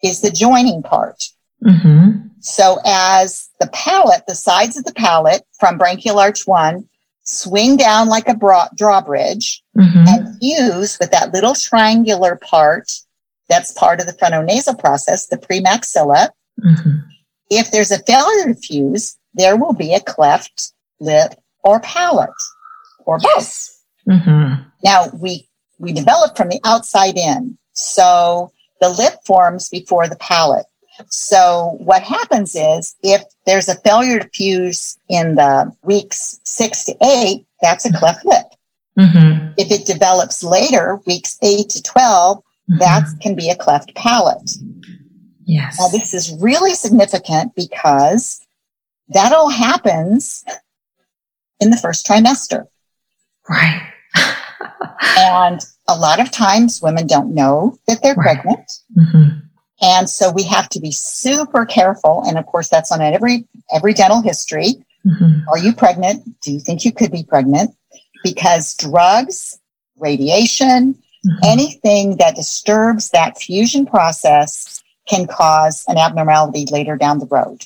is 0.02 0.22
the 0.22 0.32
joining 0.32 0.84
part. 0.84 1.30
Mhm. 1.63 2.30
So 2.42 2.80
as 2.86 3.50
the 3.60 3.68
palate, 3.68 4.24
the 4.28 4.36
sides 4.36 4.78
of 4.78 4.84
the 4.84 4.94
palate 4.94 5.46
from 5.60 5.80
branchial 5.80 6.18
arch 6.18 6.46
one 6.46 6.86
swing 7.24 7.78
down 7.78 8.10
like 8.10 8.28
a 8.28 8.34
bra- 8.34 8.68
drawbridge 8.76 9.63
Mhm. 9.78 10.08
and 10.08 10.38
fuse 10.39 11.00
with 11.00 11.12
that 11.12 11.34
little 11.34 11.56
triangular 11.56 12.36
part 12.36 12.92
that's 13.48 13.72
part 13.72 14.02
of 14.02 14.08
the 14.08 14.13
frontonasal 14.13 14.78
process, 14.78 15.28
the 15.28 15.38
premaxilla. 15.38 16.30
Mhm. 16.60 17.04
If 17.50 17.72
there's 17.72 17.92
a 17.92 18.00
failure 18.00 18.54
to 18.54 18.56
fuse, 18.56 19.16
there 19.34 19.56
will 19.56 19.74
be 19.74 19.94
a 19.94 20.00
cleft 20.00 20.74
lip 21.00 21.36
or 21.63 21.80
palate 21.80 22.30
or 23.06 23.18
both. 23.20 23.70
Mhm. 24.08 24.66
Now 24.84 25.08
we 25.13 25.48
we 25.80 25.92
develop 25.94 26.38
from 26.38 26.50
the 26.50 26.60
outside 26.63 27.18
in. 27.18 27.58
So 27.74 28.52
the 28.82 28.89
lip 28.89 29.16
forms 29.26 29.70
before 29.70 30.08
the 30.08 30.16
palate. 30.18 30.66
So 31.10 31.78
what 31.80 32.04
happens 32.04 32.56
is 32.56 32.96
if 33.02 33.24
there's 33.46 33.68
a 33.68 33.76
failure 33.76 34.20
to 34.20 34.30
fuse 34.30 34.98
in 35.10 35.36
the 35.36 35.72
weeks 35.84 36.39
six 36.44 36.84
to 36.86 36.96
eight, 37.02 37.46
that's 37.62 37.86
a 37.86 37.92
cleft 37.94 38.26
lip. 38.26 38.46
Mhm. 39.00 39.54
If 39.58 39.72
it 39.72 39.86
develops 39.88 40.44
later, 40.44 41.00
weeks 41.08 41.38
eight 41.42 41.70
to 41.70 41.82
12, 41.82 42.44
that 42.80 43.04
can 43.22 43.34
be 43.36 43.50
a 43.50 43.56
cleft 43.56 43.96
palate. 43.96 44.52
yes. 45.46 45.78
Now 45.80 45.88
this 45.89 46.13
is 46.13 46.32
really 46.39 46.76
significant 46.76 47.56
because 47.56 48.39
that 49.10 49.34
all 49.34 49.50
happens 49.50 50.44
in 51.60 51.70
the 51.72 51.78
first 51.78 52.06
trimester. 52.06 52.68
Right. 53.50 53.82
And 55.18 55.60
a 55.88 55.96
lot 55.98 56.20
of 56.20 56.32
times 56.32 56.82
women 56.82 57.08
don't 57.08 57.34
know 57.36 57.78
that 57.88 58.02
they're 58.02 58.16
Right. 58.16 58.40
pregnant. 58.42 58.72
Mhm. 58.98 59.42
And 59.82 60.10
so 60.10 60.32
we 60.32 60.44
have 60.44 60.70
to 60.70 60.80
be 60.80 60.92
super 60.92 61.66
careful. 61.66 62.24
And 62.26 62.38
of 62.38 62.46
course, 62.46 62.70
that's 62.70 62.92
on 62.92 63.02
every, 63.02 63.46
every 63.72 63.94
dental 63.94 64.22
history. 64.22 64.76
Mhm. 65.06 65.44
Are 65.50 65.58
you 65.58 65.74
pregnant? 65.74 66.40
Do 66.42 66.54
you 66.54 66.60
think 66.60 66.86
you 66.86 66.92
could 66.94 67.12
be 67.12 67.24
pregnant? 67.24 67.76
Because 68.24 68.76
drugs, 68.76 69.60
radiation, 70.00 70.96
Mhm. 71.26 71.40
anything 71.44 72.18
that 72.18 72.36
disturbs 72.36 73.10
that 73.10 73.38
fusion 73.38 73.86
process 73.86 74.82
can 75.10 75.28
cause 75.28 75.84
an 75.90 75.98
abnormality 75.98 76.66
later 76.72 76.96
down 76.96 77.20
the 77.20 77.26
road. 77.28 77.66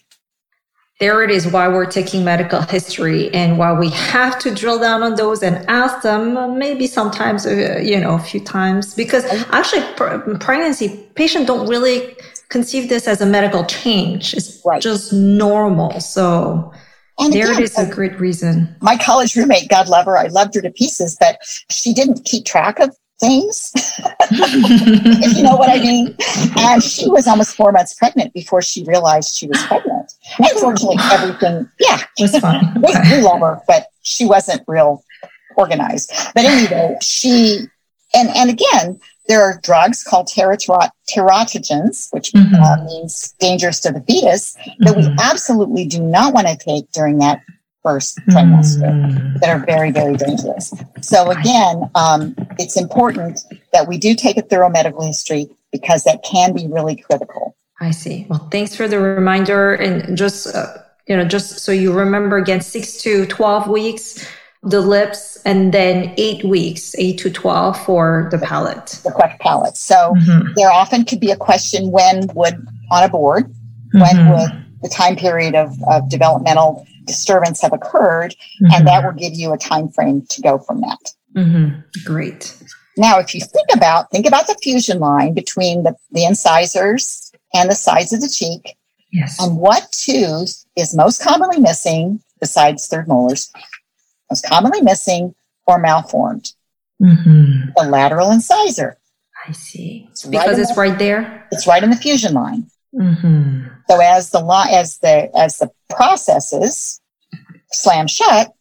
There 0.99 1.23
it 1.23 1.29
is 1.29 1.45
why 1.47 1.67
we're 1.67 1.85
taking 1.85 2.23
medical 2.25 2.61
history 2.61 3.31
and 3.33 3.57
why 3.57 3.71
we 3.71 3.89
have 3.89 4.39
to 4.39 4.53
drill 4.53 4.79
down 4.79 5.03
on 5.03 5.15
those 5.15 5.43
and 5.43 5.63
ask 5.69 6.01
them 6.01 6.57
maybe 6.57 6.87
sometimes 6.87 7.45
uh, 7.45 7.79
you 7.83 7.99
know 7.99 8.15
a 8.15 8.19
few 8.19 8.39
times 8.39 8.93
because 8.95 9.23
actually 9.51 9.83
pr- 9.95 10.17
pregnancy 10.39 10.89
patients 11.15 11.45
don't 11.45 11.67
really 11.67 12.15
conceive 12.49 12.89
this 12.89 13.07
as 13.07 13.21
a 13.21 13.25
medical 13.25 13.63
change 13.65 14.33
it's 14.33 14.61
Right. 14.65 14.81
just 14.81 15.13
normal 15.13 15.99
so 15.99 16.71
And 17.19 17.31
there 17.33 17.51
again, 17.51 17.61
it 17.61 17.65
is 17.65 17.77
a 17.77 17.85
great 17.89 18.19
reason 18.19 18.75
my 18.81 18.97
college 18.97 19.35
roommate, 19.35 19.69
God 19.69 19.87
love 19.89 20.05
her, 20.05 20.17
I 20.17 20.27
loved 20.27 20.55
her 20.55 20.61
to 20.61 20.71
pieces, 20.71 21.15
but 21.19 21.39
she 21.69 21.93
didn't 21.93 22.25
keep 22.25 22.45
track 22.45 22.79
of 22.79 22.95
things, 23.19 23.71
if 24.31 25.35
you 25.37 25.41
know 25.43 25.55
what 25.55 25.71
I 25.71 25.79
mean. 25.79 26.15
And 26.59 26.83
she 26.83 27.09
was 27.09 27.25
almost 27.27 27.55
four 27.55 27.71
months 27.71 27.95
pregnant 27.95 28.31
before 28.31 28.61
she 28.61 28.83
realized 28.83 29.35
she 29.35 29.47
was 29.47 29.57
pregnant. 29.63 29.96
Unfortunately, 30.39 30.97
everything, 31.11 31.69
yeah, 31.79 31.99
was 32.19 32.37
fine 32.39 32.73
we, 32.75 32.93
we 33.11 33.21
love 33.21 33.39
her, 33.41 33.61
but 33.67 33.87
she 34.01 34.25
wasn't 34.25 34.61
real 34.67 35.03
organized. 35.55 36.11
But 36.35 36.45
anyway, 36.45 36.95
she, 37.01 37.65
and, 38.13 38.29
and 38.35 38.49
again, 38.49 38.99
there 39.27 39.41
are 39.41 39.59
drugs 39.61 40.03
called 40.03 40.27
teratro- 40.27 40.89
teratogens, 41.09 42.07
which 42.13 42.33
uh, 42.35 42.39
Mhm. 42.39 42.85
means 42.85 43.33
dangerous 43.39 43.79
to 43.81 43.91
the 43.91 44.01
fetus, 44.01 44.55
that 44.79 44.95
we 44.95 45.03
Mhm. 45.03 45.17
absolutely 45.19 45.85
do 45.85 46.01
not 46.01 46.33
want 46.33 46.47
to 46.47 46.55
take 46.55 46.89
during 46.91 47.17
that 47.19 47.41
first 47.83 48.17
trimester 48.29 48.83
Mhm. 48.89 49.39
that 49.41 49.49
are 49.49 49.59
very, 49.65 49.91
very 49.91 50.15
dangerous. 50.15 50.73
So 51.01 51.29
again, 51.31 51.89
um, 51.95 52.35
it's 52.57 52.77
important 52.77 53.41
that 53.73 53.87
we 53.87 53.97
do 53.97 54.15
take 54.15 54.37
a 54.37 54.41
thorough 54.41 54.69
medical 54.69 55.05
history 55.05 55.49
because 55.71 56.03
that 56.05 56.23
can 56.23 56.53
be 56.53 56.67
really 56.67 56.95
critical. 56.95 57.55
I 57.79 57.91
see. 57.91 58.25
Well, 58.29 58.47
thanks 58.51 58.75
for 58.75 58.87
the 58.87 58.99
reminder. 58.99 59.73
And 59.73 60.17
just, 60.17 60.53
uh, 60.53 60.77
you 61.07 61.15
know, 61.15 61.25
just 61.25 61.59
so 61.59 61.71
you 61.71 61.93
remember 61.93 62.37
again, 62.37 62.61
six 62.61 63.01
to 63.03 63.25
12 63.27 63.67
weeks, 63.67 64.27
the 64.63 64.81
lips, 64.81 65.37
and 65.45 65.73
then 65.73 66.13
eight 66.17 66.43
weeks, 66.43 66.95
eight 66.97 67.19
to 67.19 67.29
12 67.29 67.79
for 67.85 68.27
the 68.31 68.39
palate. 68.39 68.99
The 69.03 69.11
cleft 69.11 69.39
palate. 69.39 69.77
So 69.77 70.13
mm-hmm. 70.17 70.53
there 70.55 70.71
often 70.71 71.05
could 71.05 71.19
be 71.19 71.31
a 71.31 71.37
question 71.37 71.91
when 71.91 72.27
would, 72.33 72.55
on 72.91 73.03
a 73.03 73.09
board, 73.09 73.45
mm-hmm. 73.45 74.01
when 74.01 74.29
would 74.31 74.65
the 74.81 74.89
time 74.89 75.15
period 75.15 75.55
of, 75.55 75.75
of 75.89 76.09
developmental 76.09 76.85
disturbance 77.05 77.61
have 77.61 77.73
occurred? 77.73 78.31
Mm-hmm. 78.61 78.73
And 78.73 78.87
that 78.87 79.05
will 79.05 79.13
give 79.13 79.35
you 79.35 79.53
a 79.53 79.57
time 79.57 79.89
frame 79.89 80.25
to 80.29 80.41
go 80.41 80.57
from 80.57 80.81
that. 80.81 81.13
Mm-hmm. 81.35 81.79
Great. 82.03 82.57
Now, 82.97 83.19
if 83.19 83.35
you 83.35 83.41
think 83.41 83.67
about, 83.75 84.09
think 84.09 84.25
about 84.25 84.47
the 84.47 84.57
fusion 84.61 84.99
line 84.99 85.35
between 85.35 85.83
the, 85.83 85.95
the 86.11 86.25
incisors 86.25 87.26
and 87.53 87.69
the 87.69 87.75
sides 87.75 88.13
of 88.13 88.21
the 88.21 88.29
cheek. 88.29 88.75
Yes. 89.11 89.41
And 89.41 89.57
what 89.57 89.91
tooth 89.91 90.65
is 90.75 90.95
most 90.95 91.23
commonly 91.23 91.59
missing 91.59 92.21
besides 92.39 92.87
third 92.87 93.07
molars? 93.07 93.51
Most 94.29 94.45
commonly 94.45 94.81
missing 94.81 95.33
or 95.65 95.79
malformed? 95.79 96.53
Mm-hmm. 97.01 97.69
The 97.75 97.89
lateral 97.89 98.31
incisor. 98.31 98.97
I 99.47 99.51
see. 99.51 100.07
It's 100.11 100.25
because 100.25 100.47
right 100.47 100.59
it's 100.59 100.75
the, 100.75 100.81
right 100.81 100.99
there. 100.99 101.47
It's 101.51 101.67
right 101.67 101.83
in 101.83 101.89
the 101.89 101.95
fusion 101.95 102.33
line. 102.33 102.69
Mm-hmm. 102.93 103.67
So 103.89 104.01
as 104.01 104.31
the 104.31 104.39
law 104.39 104.65
as 104.69 104.97
the 104.99 105.29
as 105.37 105.59
the 105.59 105.71
processes 105.89 106.99
slam 107.71 108.07
shut, 108.07 108.53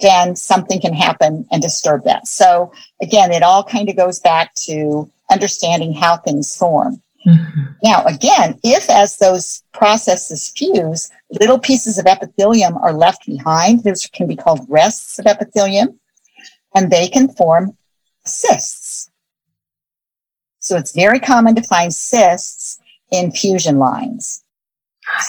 then 0.00 0.36
something 0.36 0.80
can 0.80 0.92
happen 0.92 1.46
and 1.50 1.62
disturb 1.62 2.04
that. 2.04 2.26
So 2.26 2.72
again, 3.00 3.32
it 3.32 3.42
all 3.42 3.64
kind 3.64 3.88
of 3.88 3.96
goes 3.96 4.18
back 4.18 4.54
to 4.66 5.10
understanding 5.30 5.94
how 5.94 6.16
things 6.16 6.56
form. 6.56 7.02
Mm-hmm. 7.28 7.62
Now, 7.82 8.04
again, 8.04 8.58
if 8.64 8.88
as 8.88 9.18
those 9.18 9.62
processes 9.72 10.52
fuse, 10.56 11.10
little 11.30 11.58
pieces 11.58 11.98
of 11.98 12.06
epithelium 12.06 12.76
are 12.78 12.92
left 12.92 13.26
behind, 13.26 13.84
those 13.84 14.06
can 14.06 14.26
be 14.26 14.36
called 14.36 14.66
rests 14.68 15.18
of 15.18 15.26
epithelium, 15.26 16.00
and 16.74 16.90
they 16.90 17.08
can 17.08 17.28
form 17.28 17.76
cysts. 18.24 19.10
So 20.60 20.76
it's 20.76 20.94
very 20.94 21.20
common 21.20 21.54
to 21.54 21.62
find 21.62 21.92
cysts 21.92 22.78
in 23.10 23.30
fusion 23.32 23.78
lines. 23.78 24.44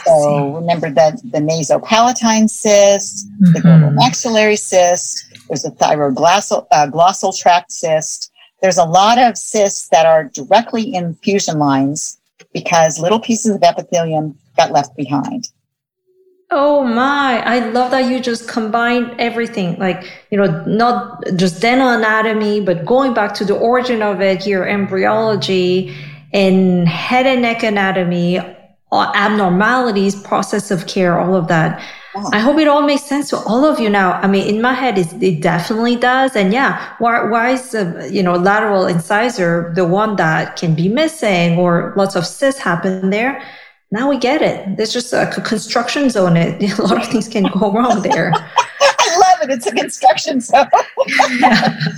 So 0.03 0.55
remember 0.55 0.89
that 0.91 1.21
the 1.23 1.39
nasopalatine 1.39 2.49
cyst, 2.49 3.27
mm-hmm. 3.27 3.53
the 3.53 3.59
globulomaxillary 3.61 4.57
cyst, 4.57 5.25
there's 5.47 5.65
a 5.65 5.71
thyroglossal 5.71 6.67
uh, 6.71 6.87
glossal 6.87 7.31
tract 7.37 7.71
cyst. 7.71 8.31
There's 8.61 8.77
a 8.77 8.85
lot 8.85 9.17
of 9.17 9.37
cysts 9.37 9.87
that 9.89 10.05
are 10.05 10.25
directly 10.25 10.93
in 10.93 11.15
fusion 11.15 11.59
lines 11.59 12.19
because 12.53 12.99
little 12.99 13.19
pieces 13.19 13.55
of 13.55 13.63
epithelium 13.63 14.37
got 14.57 14.71
left 14.71 14.95
behind. 14.95 15.49
Oh 16.51 16.83
my, 16.83 17.43
I 17.45 17.59
love 17.69 17.91
that 17.91 18.09
you 18.09 18.19
just 18.19 18.49
combined 18.49 19.13
everything. 19.19 19.77
Like, 19.77 20.11
you 20.31 20.37
know, 20.37 20.65
not 20.65 21.23
just 21.35 21.61
dental 21.61 21.89
anatomy, 21.89 22.59
but 22.59 22.85
going 22.85 23.13
back 23.13 23.35
to 23.35 23.45
the 23.45 23.55
origin 23.55 24.01
of 24.01 24.19
it 24.19 24.43
here, 24.43 24.65
embryology 24.65 25.95
and 26.33 26.87
head 26.87 27.27
and 27.27 27.43
neck 27.43 27.61
anatomy, 27.61 28.39
uh, 28.39 29.11
abnormalities, 29.13 30.15
process 30.15 30.71
of 30.71 30.87
care, 30.87 31.19
all 31.19 31.35
of 31.35 31.47
that. 31.49 31.83
I 32.31 32.39
hope 32.39 32.57
it 32.57 32.67
all 32.67 32.81
makes 32.81 33.03
sense 33.03 33.29
to 33.29 33.37
all 33.37 33.65
of 33.65 33.79
you 33.79 33.89
now. 33.89 34.13
I 34.13 34.27
mean, 34.27 34.47
in 34.47 34.61
my 34.61 34.73
head, 34.73 34.97
it 34.97 35.41
definitely 35.41 35.95
does. 35.95 36.35
And 36.35 36.51
yeah, 36.51 36.95
why, 36.97 37.23
why 37.29 37.51
is 37.51 37.71
the, 37.71 38.09
you 38.11 38.23
know, 38.23 38.33
lateral 38.33 38.87
incisor 38.87 39.71
the 39.75 39.85
one 39.85 40.15
that 40.15 40.55
can 40.55 40.73
be 40.73 40.89
missing 40.89 41.57
or 41.59 41.93
lots 41.95 42.15
of 42.15 42.25
cysts 42.25 42.61
happen 42.61 43.11
there? 43.11 43.43
Now 43.91 44.09
we 44.09 44.17
get 44.17 44.41
it. 44.41 44.77
There's 44.77 44.93
just 44.93 45.13
a 45.13 45.27
construction 45.45 46.09
zone. 46.09 46.37
It, 46.37 46.79
a 46.79 46.83
lot 46.83 47.01
of 47.01 47.07
things 47.07 47.27
can 47.27 47.43
go 47.43 47.71
wrong 47.71 48.01
there. 48.01 48.33
I 49.01 49.17
love 49.17 49.49
it. 49.49 49.53
It's 49.53 49.67
a 49.67 49.71
construction 49.71 50.39
zone. 50.41 50.67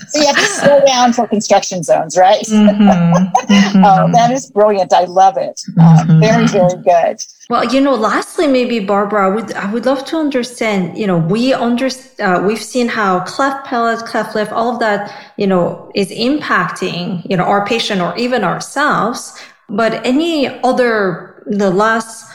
so 0.07 0.19
you 0.19 0.25
have 0.27 0.35
to 0.35 0.45
slow 0.45 0.85
down 0.85 1.13
for 1.13 1.27
construction 1.27 1.83
zones, 1.83 2.17
right? 2.17 2.43
Mm-hmm. 2.45 2.83
Mm-hmm. 2.83 3.83
oh, 3.85 4.11
that 4.13 4.31
is 4.31 4.49
brilliant. 4.51 4.93
I 4.93 5.05
love 5.05 5.37
it. 5.37 5.61
Uh, 5.79 6.03
mm-hmm. 6.03 6.19
very, 6.19 6.47
very 6.47 6.81
good. 6.81 7.21
Well, 7.51 7.65
you 7.65 7.81
know, 7.81 7.95
lastly, 7.95 8.47
maybe 8.47 8.79
Barbara, 8.79 9.25
I 9.25 9.35
would 9.35 9.51
I 9.55 9.73
would 9.73 9.85
love 9.85 10.05
to 10.05 10.15
understand. 10.15 10.97
You 10.97 11.05
know, 11.05 11.17
we 11.17 11.53
under 11.53 11.89
uh, 12.21 12.41
we've 12.47 12.63
seen 12.63 12.87
how 12.87 13.25
cleft 13.25 13.67
palate, 13.67 14.05
cleft 14.05 14.35
lip, 14.35 14.49
all 14.53 14.69
of 14.73 14.79
that, 14.79 15.13
you 15.35 15.47
know, 15.47 15.91
is 15.93 16.11
impacting 16.11 17.29
you 17.29 17.35
know 17.35 17.43
our 17.43 17.65
patient 17.65 17.99
or 17.99 18.15
even 18.15 18.45
ourselves. 18.45 19.37
But 19.67 20.05
any 20.05 20.47
other 20.63 21.43
the 21.45 21.69
last 21.69 22.33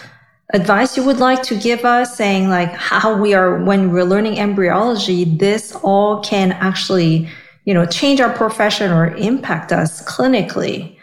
advice 0.52 0.98
you 0.98 1.04
would 1.04 1.18
like 1.18 1.42
to 1.44 1.56
give 1.56 1.86
us 1.86 2.14
saying 2.14 2.50
like 2.50 2.72
how 2.74 3.16
we 3.16 3.32
are 3.32 3.64
when 3.64 3.92
we're 3.92 4.04
learning 4.04 4.38
embryology 4.38 5.24
this 5.24 5.74
all 5.82 6.20
can 6.20 6.52
actually 6.52 7.26
you 7.64 7.72
know 7.72 7.86
change 7.86 8.20
our 8.20 8.32
profession 8.32 8.92
or 8.92 9.08
impact 9.16 9.72
us 9.72 10.04
clinically 10.04 10.96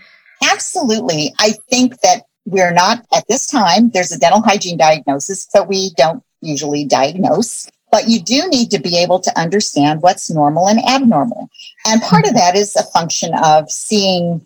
absolutely 0.44 1.34
i 1.40 1.52
think 1.70 2.00
that 2.00 2.24
we're 2.46 2.74
not 2.74 3.06
at 3.14 3.26
this 3.28 3.48
time 3.48 3.90
there's 3.90 4.12
a 4.12 4.20
dental 4.20 4.42
hygiene 4.42 4.78
diagnosis 4.78 5.48
so 5.50 5.64
we 5.64 5.92
don't 5.96 6.24
usually 6.42 6.86
diagnose 6.86 7.70
but 7.92 8.10
you 8.10 8.20
do 8.20 8.48
need 8.50 8.72
to 8.72 8.80
be 8.80 8.98
able 8.98 9.20
to 9.20 9.40
understand 9.40 10.02
what's 10.02 10.30
normal 10.30 10.68
and 10.68 10.80
abnormal 10.88 11.50
and 11.88 12.02
part 12.02 12.26
of 12.26 12.34
that 12.34 12.56
is 12.56 12.76
a 12.76 12.84
function 12.84 13.34
of 13.36 13.70
seeing 13.70 14.46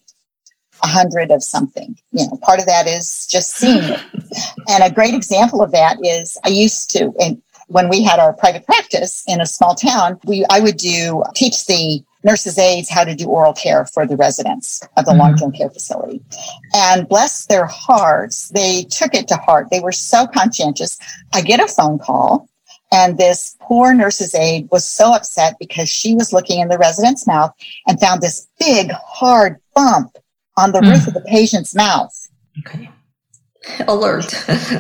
a 0.84 0.88
hundred 0.88 1.32
of 1.32 1.44
something. 1.44 1.98
You 2.12 2.28
know, 2.28 2.40
part 2.42 2.60
of 2.60 2.66
that 2.66 2.88
is 2.88 3.28
just 3.30 3.56
seeing 3.56 3.84
it. 3.84 4.00
And 4.70 4.84
a 4.84 4.94
great 4.94 5.14
example 5.14 5.62
of 5.62 5.72
that 5.72 5.98
is 6.04 6.38
I 6.44 6.50
used 6.50 6.90
to, 6.92 7.14
and 7.20 7.42
when 7.68 7.90
we 7.90 8.04
had 8.04 8.20
our 8.20 8.34
private 8.34 8.66
practice 8.66 9.24
in 9.28 9.42
a 9.42 9.46
small 9.46 9.76
town, 9.76 10.20
we 10.26 10.46
I 10.50 10.60
would 10.60 10.78
do 10.78 11.24
teach 11.36 11.66
the 11.66 12.02
nurses 12.24 12.58
aides 12.58 12.90
how 12.90 13.04
to 13.04 13.16
do 13.16 13.28
oral 13.28 13.54
care 13.54 13.86
for 13.86 14.06
the 14.06 14.18
residents 14.18 14.82
of 14.98 15.06
the 15.06 15.12
mm-hmm. 15.12 15.22
long-term 15.22 15.52
care 15.52 15.70
facility. 15.70 16.22
And 16.74 17.08
bless 17.08 17.46
their 17.46 17.66
hearts, 17.66 18.50
they 18.50 18.84
took 18.84 19.14
it 19.14 19.28
to 19.30 19.36
heart. 19.36 19.68
They 19.72 19.80
were 19.80 19.92
so 19.92 20.28
conscientious. 20.28 20.98
I 21.34 21.42
get 21.42 21.60
a 21.60 21.68
phone 21.68 22.00
call 22.00 22.50
and 22.92 23.18
this 23.18 23.56
poor 23.62 23.94
nurse's 23.94 24.34
aide 24.34 24.70
was 24.72 24.86
so 24.86 25.14
upset 25.14 25.58
because 25.60 25.90
she 25.90 26.16
was 26.16 26.32
looking 26.32 26.62
in 26.62 26.70
the 26.70 26.78
resident's 26.78 27.28
mouth 27.28 27.52
and 27.86 28.00
found 28.00 28.22
this 28.22 28.48
big 28.60 28.92
hard 28.92 29.58
bump 29.76 30.18
on 30.56 30.72
the 30.72 30.80
mm. 30.80 30.92
roof 30.92 31.08
of 31.08 31.14
the 31.14 31.22
patient's 31.22 31.76
mouth. 31.76 32.14
Okay. 32.60 32.90
Alert. 33.88 34.32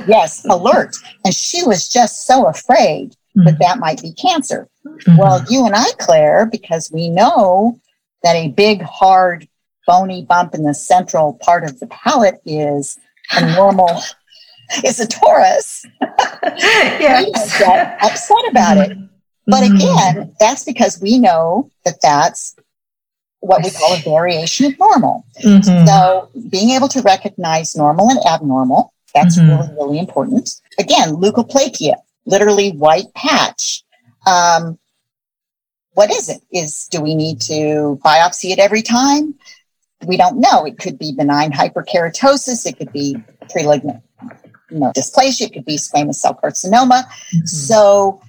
yes, 0.07 0.45
alert. 0.49 0.95
And 1.25 1.33
she 1.33 1.63
was 1.63 1.89
just 1.89 2.25
so 2.25 2.47
afraid 2.47 3.15
mm. 3.37 3.45
that 3.45 3.59
that 3.59 3.79
might 3.79 4.01
be 4.01 4.13
cancer. 4.13 4.67
Mm-hmm. 4.85 5.17
Well, 5.17 5.43
you 5.49 5.65
and 5.65 5.75
I, 5.75 5.85
Claire, 5.99 6.45
because 6.45 6.91
we 6.91 7.09
know 7.09 7.79
that 8.23 8.35
a 8.35 8.49
big, 8.49 8.81
hard, 8.81 9.47
bony 9.85 10.25
bump 10.25 10.53
in 10.53 10.63
the 10.63 10.73
central 10.73 11.33
part 11.41 11.63
of 11.63 11.79
the 11.79 11.87
palate 11.87 12.41
is 12.45 12.97
a 13.31 13.55
normal, 13.55 13.89
is 14.83 14.99
a 14.99 15.07
torus. 15.07 15.85
yes. 16.43 17.59
get 17.59 17.97
upset 18.01 18.49
about 18.49 18.77
it. 18.77 18.97
But 19.45 19.63
mm-hmm. 19.63 19.75
again, 19.75 20.35
that's 20.39 20.65
because 20.65 20.99
we 21.01 21.19
know 21.19 21.71
that 21.85 22.01
that's 22.01 22.55
what 23.39 23.63
we 23.63 23.69
call 23.71 23.93
a 23.95 24.01
variation 24.01 24.65
of 24.65 24.77
normal. 24.77 25.25
Mm-hmm. 25.41 25.85
So 25.85 26.29
being 26.49 26.71
able 26.71 26.89
to 26.89 27.01
recognize 27.01 27.75
normal 27.75 28.09
and 28.09 28.19
abnormal, 28.25 28.93
that's 29.13 29.37
mm-hmm. 29.37 29.49
really, 29.49 29.73
really 29.73 29.99
important. 29.99 30.49
Again, 30.77 31.15
leukoplakia, 31.15 31.95
literally 32.27 32.71
white 32.71 33.11
patch. 33.15 33.83
Um, 34.27 34.77
what 35.93 36.11
is 36.11 36.29
it? 36.29 36.41
Is 36.51 36.87
do 36.91 37.01
we 37.01 37.15
need 37.15 37.41
to 37.41 37.99
biopsy 38.05 38.51
it 38.51 38.59
every 38.59 38.83
time? 38.83 39.33
We 40.05 40.15
don't 40.15 40.39
know. 40.39 40.63
It 40.65 40.77
could 40.77 40.99
be 40.99 41.11
benign 41.11 41.51
hyperkeratosis. 41.51 42.67
It 42.67 42.77
could 42.77 42.93
be 42.93 43.15
premalignant 43.49 44.03
you 44.69 44.79
know, 44.79 44.91
dysplasia. 44.95 45.47
It 45.47 45.53
could 45.53 45.65
be 45.65 45.77
squamous 45.77 46.15
cell 46.15 46.35
carcinoma. 46.35 47.05
Mm-hmm. 47.05 47.45
So 47.45 48.21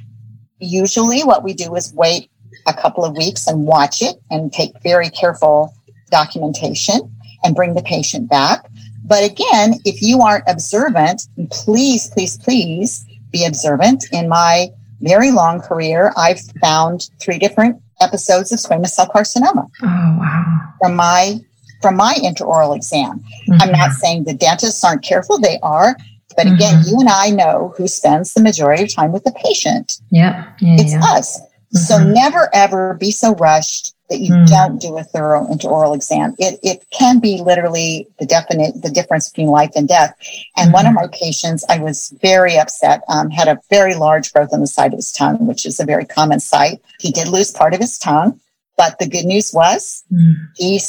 usually 0.59 1.25
what 1.25 1.43
we 1.43 1.53
do 1.53 1.75
is 1.75 1.93
wait 1.93 2.31
a 2.67 2.73
couple 2.73 3.05
of 3.05 3.17
weeks 3.17 3.47
and 3.47 3.67
watch 3.67 4.01
it 4.01 4.17
and 4.31 4.51
take 4.53 4.73
very 4.83 5.11
careful 5.11 5.75
documentation 6.11 7.15
and 7.45 7.55
bring 7.55 7.75
the 7.75 7.83
patient 7.83 8.31
back. 8.31 8.67
But 9.05 9.25
again, 9.25 9.75
if 9.85 10.03
you 10.03 10.21
aren't 10.21 10.45
observant, 10.47 11.29
please, 11.51 12.09
please, 12.09 12.37
please 12.39 13.05
be 13.31 13.45
observant. 13.45 14.05
In 14.13 14.29
my 14.29 14.69
very 15.01 15.31
long 15.31 15.61
career, 15.61 16.13
I've 16.17 16.41
found 16.61 17.09
three 17.21 17.39
different 17.39 17.81
episodes 18.01 18.53
of 18.53 18.59
squamous 18.59 18.89
cell 18.89 19.09
carcinoma. 19.09 19.69
Oh, 19.83 20.17
wow. 20.19 20.73
From 20.81 20.97
my 20.97 21.41
from 21.81 21.97
my 21.97 22.15
intraoral 22.15 22.75
exam. 22.75 23.21
Mm-hmm. 23.21 23.63
I'm 23.63 23.71
not 23.71 23.93
saying 23.93 24.25
the 24.25 24.35
dentists 24.35 24.83
aren't 24.83 25.05
careful, 25.05 25.39
they 25.39 25.59
are. 25.63 25.97
But 26.37 26.47
again, 26.47 26.81
mm-hmm. 26.81 26.91
you 26.91 27.01
and 27.01 27.09
I 27.09 27.31
know 27.31 27.75
who 27.77 27.89
spends 27.89 28.35
the 28.35 28.43
majority 28.43 28.85
of 28.85 28.95
time 28.95 29.13
with 29.13 29.25
the 29.25 29.33
patient. 29.33 30.01
Yeah. 30.11 30.53
yeah 30.61 30.77
it's 30.79 30.93
yeah. 30.93 31.01
us. 31.03 31.41
So 31.73 31.97
mm-hmm. 31.97 32.13
never 32.13 32.49
ever 32.53 32.95
be 32.95 33.11
so 33.11 33.35
rushed 33.35 33.95
that 34.09 34.21
you 34.21 34.33
mm. 34.33 34.49
don't 34.49 34.81
do 34.81 34.97
a 34.97 35.05
thorough 35.05 35.47
intraoral 35.47 35.95
exam. 35.95 36.35
It, 36.39 36.59
it 36.63 36.85
can 36.91 37.19
be 37.19 37.43
literally 37.43 38.09
the 38.19 38.27
definite, 38.27 38.83
the 38.83 38.91
difference 38.91 39.29
between 39.29 39.49
life 39.49 39.73
and 39.77 39.87
death. 39.87 40.15
And 40.57 40.71
mm. 40.71 40.75
one 40.75 40.87
of 40.87 40.95
mm-hmm. 40.95 41.07
my 41.07 41.09
patients, 41.13 41.65
I 41.69 41.79
was 41.79 42.15
very 42.23 42.57
upset, 42.57 43.03
um, 43.09 43.31
had 43.31 43.49
a 43.49 43.59
very 43.71 43.95
large 43.95 44.33
growth 44.33 44.51
on 44.53 44.61
the 44.61 44.67
side 44.67 44.93
of 44.93 44.99
his 44.99 45.13
tongue, 45.13 45.47
which 45.47 45.67
is 45.67 45.79
a 45.79 45.85
very 45.85 46.05
common 46.05 46.41
sight. 46.41 46.81
He 47.01 47.11
did 47.11 47.29
lose 47.29 47.51
part 47.51 47.75
of 47.75 47.81
his 47.81 47.99
tongue, 47.99 48.41
but 48.77 48.99
the 48.99 49.09
good 49.09 49.25
news 49.25 49.53
was 49.53 50.05
mm. 50.13 50.35
he 50.57 50.81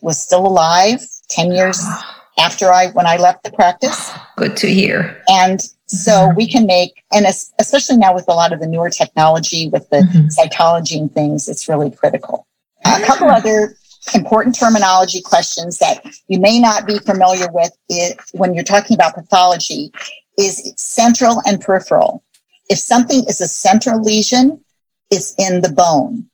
was 0.00 0.20
still 0.20 0.46
alive 0.46 1.04
10 1.28 1.52
years 1.52 1.82
after 2.38 2.72
I, 2.72 2.88
when 2.88 3.06
I 3.06 3.16
left 3.16 3.44
the 3.44 3.52
practice. 3.52 4.10
Good 4.36 4.56
to 4.58 4.68
hear. 4.68 5.22
And 5.28 5.60
so 5.86 6.12
mm-hmm. 6.12 6.36
we 6.36 6.46
can 6.46 6.66
make, 6.66 7.02
and 7.12 7.24
especially 7.58 7.96
now 7.96 8.14
with 8.14 8.26
a 8.28 8.34
lot 8.34 8.52
of 8.52 8.60
the 8.60 8.66
newer 8.66 8.90
technology 8.90 9.70
with 9.70 9.88
the 9.88 9.98
mm-hmm. 9.98 10.26
cytology 10.26 11.00
and 11.00 11.12
things, 11.12 11.48
it's 11.48 11.68
really 11.68 11.90
critical. 11.90 12.46
A 12.84 13.00
couple 13.04 13.28
other 13.28 13.76
important 14.14 14.54
terminology 14.54 15.20
questions 15.20 15.78
that 15.78 16.04
you 16.28 16.38
may 16.38 16.58
not 16.58 16.86
be 16.86 16.98
familiar 16.98 17.50
with 17.52 17.72
it, 17.88 18.18
when 18.32 18.54
you're 18.54 18.64
talking 18.64 18.94
about 18.94 19.14
pathology 19.14 19.92
is 20.38 20.72
central 20.76 21.42
and 21.46 21.60
peripheral. 21.60 22.22
If 22.68 22.78
something 22.78 23.24
is 23.28 23.40
a 23.40 23.48
central 23.48 24.00
lesion, 24.00 24.64
it's 25.10 25.34
in 25.38 25.62
the 25.62 25.72
bone. 25.72 26.28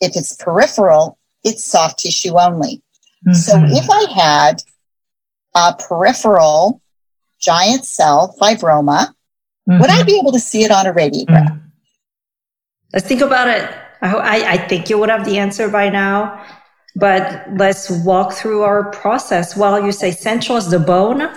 If 0.00 0.16
it's 0.16 0.36
peripheral, 0.36 1.18
it's 1.42 1.64
soft 1.64 1.98
tissue 1.98 2.38
only. 2.38 2.82
Mm-hmm. 3.26 3.34
So 3.34 3.54
if 3.64 3.88
I 3.90 4.12
had 4.12 4.62
a 5.54 5.74
peripheral 5.74 6.82
giant 7.40 7.84
cell 7.84 8.36
fibroma, 8.40 9.08
mm-hmm. 9.68 9.80
would 9.80 9.90
I 9.90 10.02
be 10.02 10.18
able 10.18 10.32
to 10.32 10.40
see 10.40 10.64
it 10.64 10.70
on 10.70 10.86
a 10.86 10.92
radiograph? 10.92 11.48
Mm-hmm. 11.48 11.68
Let's 12.92 13.06
think 13.06 13.20
about 13.20 13.48
it. 13.48 13.70
I, 14.02 14.52
I 14.52 14.56
think 14.68 14.90
you 14.90 14.98
would 14.98 15.08
have 15.08 15.24
the 15.24 15.38
answer 15.38 15.68
by 15.68 15.88
now, 15.88 16.44
but 16.94 17.46
let's 17.54 17.90
walk 17.90 18.32
through 18.32 18.62
our 18.62 18.90
process. 18.90 19.56
While 19.56 19.84
you 19.84 19.92
say 19.92 20.10
central 20.10 20.58
is 20.58 20.70
the 20.70 20.78
bone, 20.78 21.28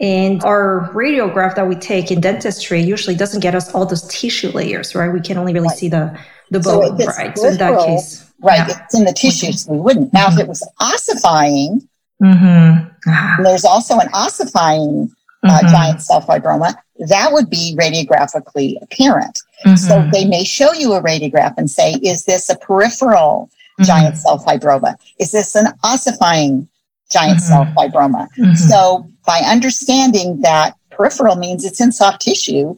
and 0.00 0.42
our 0.44 0.90
radiograph 0.94 1.54
that 1.56 1.68
we 1.68 1.74
take 1.74 2.10
in 2.10 2.20
dentistry 2.20 2.80
usually 2.80 3.14
doesn't 3.14 3.40
get 3.40 3.54
us 3.54 3.72
all 3.74 3.84
those 3.84 4.06
tissue 4.08 4.48
layers, 4.48 4.94
right? 4.94 5.12
We 5.12 5.20
can 5.20 5.36
only 5.36 5.52
really 5.52 5.68
right. 5.68 5.76
see 5.76 5.88
the, 5.88 6.18
the 6.50 6.60
bone, 6.60 6.98
so 6.98 7.06
right? 7.06 7.36
So 7.36 7.48
in 7.48 7.58
that 7.58 7.86
case, 7.86 8.32
right, 8.40 8.66
yeah. 8.66 8.82
it's 8.84 8.94
in 8.94 9.04
the 9.04 9.12
tissues. 9.12 9.66
We 9.68 9.78
wouldn't. 9.78 10.12
Now, 10.12 10.28
mm-hmm. 10.28 10.38
if 10.38 10.44
it 10.44 10.48
was 10.48 10.66
ossifying, 10.80 11.86
mm-hmm. 12.22 12.88
Ah. 13.06 13.36
there's 13.42 13.66
also 13.66 13.98
an 13.98 14.08
ossifying 14.14 15.10
uh, 15.42 15.48
mm-hmm. 15.48 15.68
giant 15.68 16.02
cell 16.02 16.22
fibroma, 16.22 16.74
that 17.08 17.32
would 17.32 17.50
be 17.50 17.76
radiographically 17.78 18.76
apparent. 18.82 19.38
Mm-hmm. 19.64 19.76
So 19.76 20.08
they 20.12 20.24
may 20.24 20.44
show 20.44 20.72
you 20.72 20.94
a 20.94 21.02
radiograph 21.02 21.54
and 21.56 21.70
say, 21.70 21.92
is 22.02 22.24
this 22.24 22.48
a 22.48 22.56
peripheral 22.56 23.50
mm-hmm. 23.52 23.84
giant 23.84 24.16
cell 24.16 24.38
fibroma? 24.38 24.96
Is 25.18 25.32
this 25.32 25.54
an 25.54 25.66
ossifying 25.84 26.68
giant 27.10 27.40
cell 27.40 27.64
mm-hmm. 27.64 27.78
fibroma? 27.78 28.28
Mm-hmm. 28.38 28.54
So 28.54 29.10
by 29.26 29.40
understanding 29.46 30.40
that 30.42 30.76
peripheral 30.90 31.36
means 31.36 31.64
it's 31.64 31.80
in 31.80 31.92
soft 31.92 32.22
tissue, 32.22 32.76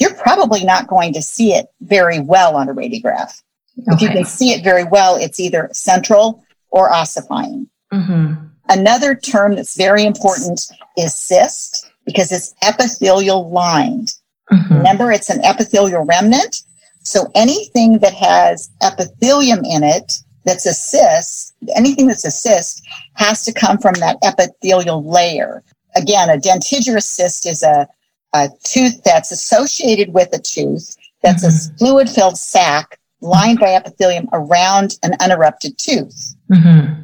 you're 0.00 0.14
probably 0.14 0.64
not 0.64 0.86
going 0.86 1.12
to 1.12 1.22
see 1.22 1.52
it 1.52 1.66
very 1.80 2.20
well 2.20 2.56
on 2.56 2.68
a 2.68 2.74
radiograph. 2.74 3.40
Okay. 3.78 3.94
If 3.94 4.00
you 4.00 4.08
can 4.08 4.24
see 4.24 4.50
it 4.50 4.64
very 4.64 4.84
well, 4.84 5.16
it's 5.16 5.38
either 5.40 5.68
central 5.72 6.44
or 6.70 6.92
ossifying. 6.92 7.68
Mm-hmm. 7.92 8.46
Another 8.68 9.14
term 9.14 9.56
that's 9.56 9.76
very 9.76 10.04
important 10.04 10.60
is 10.96 11.14
cyst 11.14 11.90
because 12.06 12.32
it's 12.32 12.54
epithelial 12.66 13.50
lined. 13.50 14.14
Mm-hmm. 14.52 14.74
Remember, 14.74 15.12
it's 15.12 15.30
an 15.30 15.44
epithelial 15.44 16.04
remnant. 16.04 16.62
So 17.02 17.30
anything 17.34 17.98
that 17.98 18.14
has 18.14 18.70
epithelium 18.82 19.64
in 19.64 19.82
it 19.82 20.12
that's 20.44 20.66
a 20.66 20.74
cyst, 20.74 21.54
anything 21.74 22.06
that's 22.06 22.24
a 22.24 22.30
cyst 22.30 22.86
has 23.14 23.44
to 23.44 23.52
come 23.52 23.78
from 23.78 23.94
that 23.94 24.18
epithelial 24.22 25.08
layer. 25.08 25.62
Again, 25.96 26.28
a 26.28 26.38
dentigerous 26.38 27.04
cyst 27.04 27.46
is 27.46 27.62
a, 27.62 27.88
a 28.34 28.48
tooth 28.64 29.02
that's 29.04 29.32
associated 29.32 30.12
with 30.12 30.28
a 30.32 30.38
tooth 30.38 30.96
that's 31.22 31.44
mm-hmm. 31.44 31.74
a 31.74 31.78
fluid 31.78 32.10
filled 32.10 32.38
sac 32.38 32.98
lined 33.20 33.58
by 33.58 33.74
epithelium 33.74 34.28
around 34.32 34.98
an 35.02 35.14
unerupted 35.20 35.78
tooth. 35.78 36.34
Mm-hmm. 36.52 37.02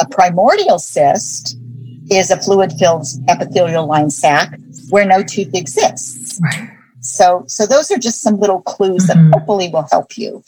A 0.00 0.08
primordial 0.08 0.78
cyst 0.78 1.56
is 2.10 2.30
a 2.30 2.40
fluid 2.40 2.72
filled 2.78 3.06
epithelial 3.28 3.86
lined 3.86 4.12
sac 4.12 4.58
where 4.88 5.04
no 5.04 5.22
tooth 5.22 5.54
exists. 5.54 6.21
Right. 6.42 6.70
So, 7.00 7.44
so 7.46 7.66
those 7.66 7.90
are 7.90 7.98
just 7.98 8.20
some 8.20 8.38
little 8.38 8.62
clues 8.62 9.06
mm-hmm. 9.06 9.30
that 9.30 9.38
hopefully 9.38 9.68
will 9.68 9.86
help 9.90 10.16
you. 10.18 10.44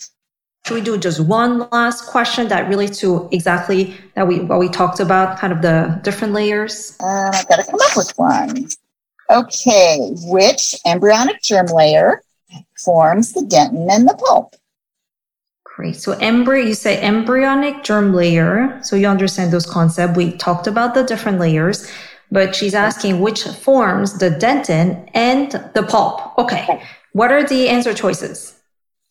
Should 0.65 0.73
we 0.73 0.81
do 0.81 0.97
just 0.97 1.19
one 1.19 1.69
last 1.69 2.07
question 2.07 2.47
that 2.47 2.67
relates 2.67 2.99
to 2.99 3.29
exactly 3.31 3.95
that 4.15 4.27
we 4.27 4.39
what 4.39 4.57
we 4.57 4.67
talked 4.67 4.99
about, 4.99 5.37
kind 5.37 5.53
of 5.53 5.61
the 5.61 5.99
different 6.01 6.33
layers? 6.33 6.97
Uh, 6.99 7.29
I've 7.33 7.47
got 7.47 7.57
to 7.57 7.63
come 7.63 7.79
up 7.81 7.95
with 7.95 8.11
one. 8.17 8.67
Okay, 9.29 9.99
which 10.23 10.75
embryonic 10.85 11.41
germ 11.43 11.67
layer 11.67 12.23
forms 12.83 13.33
the 13.33 13.41
dentin 13.41 13.91
and 13.91 14.07
the 14.09 14.15
pulp? 14.15 14.55
Great. 15.63 15.97
So 15.97 16.13
embryo, 16.13 16.63
you 16.63 16.73
say 16.73 17.01
embryonic 17.01 17.83
germ 17.83 18.13
layer. 18.13 18.79
So 18.81 18.95
you 18.95 19.07
understand 19.07 19.51
those 19.51 19.65
concepts. 19.65 20.15
We 20.15 20.31
talked 20.37 20.67
about 20.67 20.93
the 20.93 21.03
different 21.03 21.37
layers, 21.37 21.91
but 22.35 22.55
she's 22.55 22.75
asking 22.75 23.21
which 23.21 23.43
forms 23.43 24.19
the 24.19 24.29
dentin 24.29 25.09
and 25.15 25.51
the 25.73 25.81
pulp. 25.81 26.37
Okay. 26.37 26.83
What 27.13 27.31
are 27.31 27.43
the 27.43 27.69
answer 27.69 27.95
choices? 27.95 28.59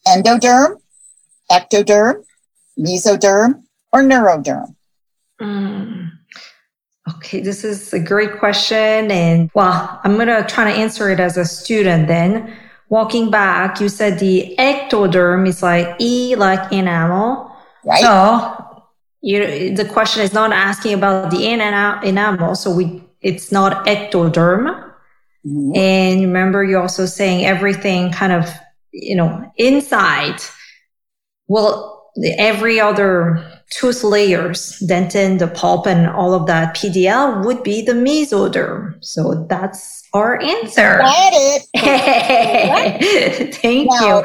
Endoderm, 0.06 0.80
ectoderm, 1.50 2.22
mesoderm, 2.78 3.64
or 3.92 4.02
neuroderm? 4.02 4.76
Mm. 5.40 6.12
Okay, 7.16 7.40
this 7.40 7.64
is 7.64 7.92
a 7.92 7.98
great 7.98 8.38
question. 8.38 9.10
And 9.10 9.50
well, 9.54 10.00
I'm 10.04 10.14
going 10.14 10.28
to 10.28 10.44
try 10.46 10.70
to 10.70 10.78
answer 10.78 11.10
it 11.10 11.18
as 11.18 11.36
a 11.36 11.44
student 11.44 12.06
then 12.06 12.56
walking 12.88 13.30
back, 13.30 13.80
you 13.80 13.88
said 13.88 14.18
the 14.18 14.54
ectoderm 14.58 15.48
is 15.48 15.62
like 15.62 15.96
E 15.98 16.36
like 16.36 16.72
enamel. 16.72 17.50
Right. 17.84 18.00
So 18.00 18.82
you, 19.20 19.74
the 19.74 19.84
question 19.84 20.22
is 20.22 20.32
not 20.32 20.52
asking 20.52 20.94
about 20.94 21.30
the 21.30 21.44
enamel. 21.46 22.54
So 22.54 22.70
we, 22.70 23.02
it's 23.24 23.50
not 23.50 23.84
ectoderm. 23.86 24.92
Mm-hmm. 25.44 25.76
And 25.76 26.20
remember, 26.20 26.62
you're 26.62 26.80
also 26.80 27.06
saying 27.06 27.44
everything 27.44 28.12
kind 28.12 28.32
of, 28.32 28.48
you 28.92 29.16
know, 29.16 29.50
inside. 29.56 30.40
Well, 31.48 32.12
every 32.38 32.78
other 32.80 33.44
tooth 33.70 34.04
layers, 34.04 34.78
dentin, 34.86 35.38
the 35.38 35.48
pulp, 35.48 35.86
and 35.86 36.06
all 36.08 36.34
of 36.34 36.46
that 36.46 36.76
PDL 36.76 37.44
would 37.44 37.62
be 37.62 37.82
the 37.82 37.92
mesoderm. 37.92 39.04
So 39.04 39.46
that's 39.48 40.02
our 40.12 40.40
answer. 40.40 40.98
Got 40.98 41.32
it. 41.34 41.62
Thank 43.56 43.90
now, 43.90 44.18
you. 44.18 44.24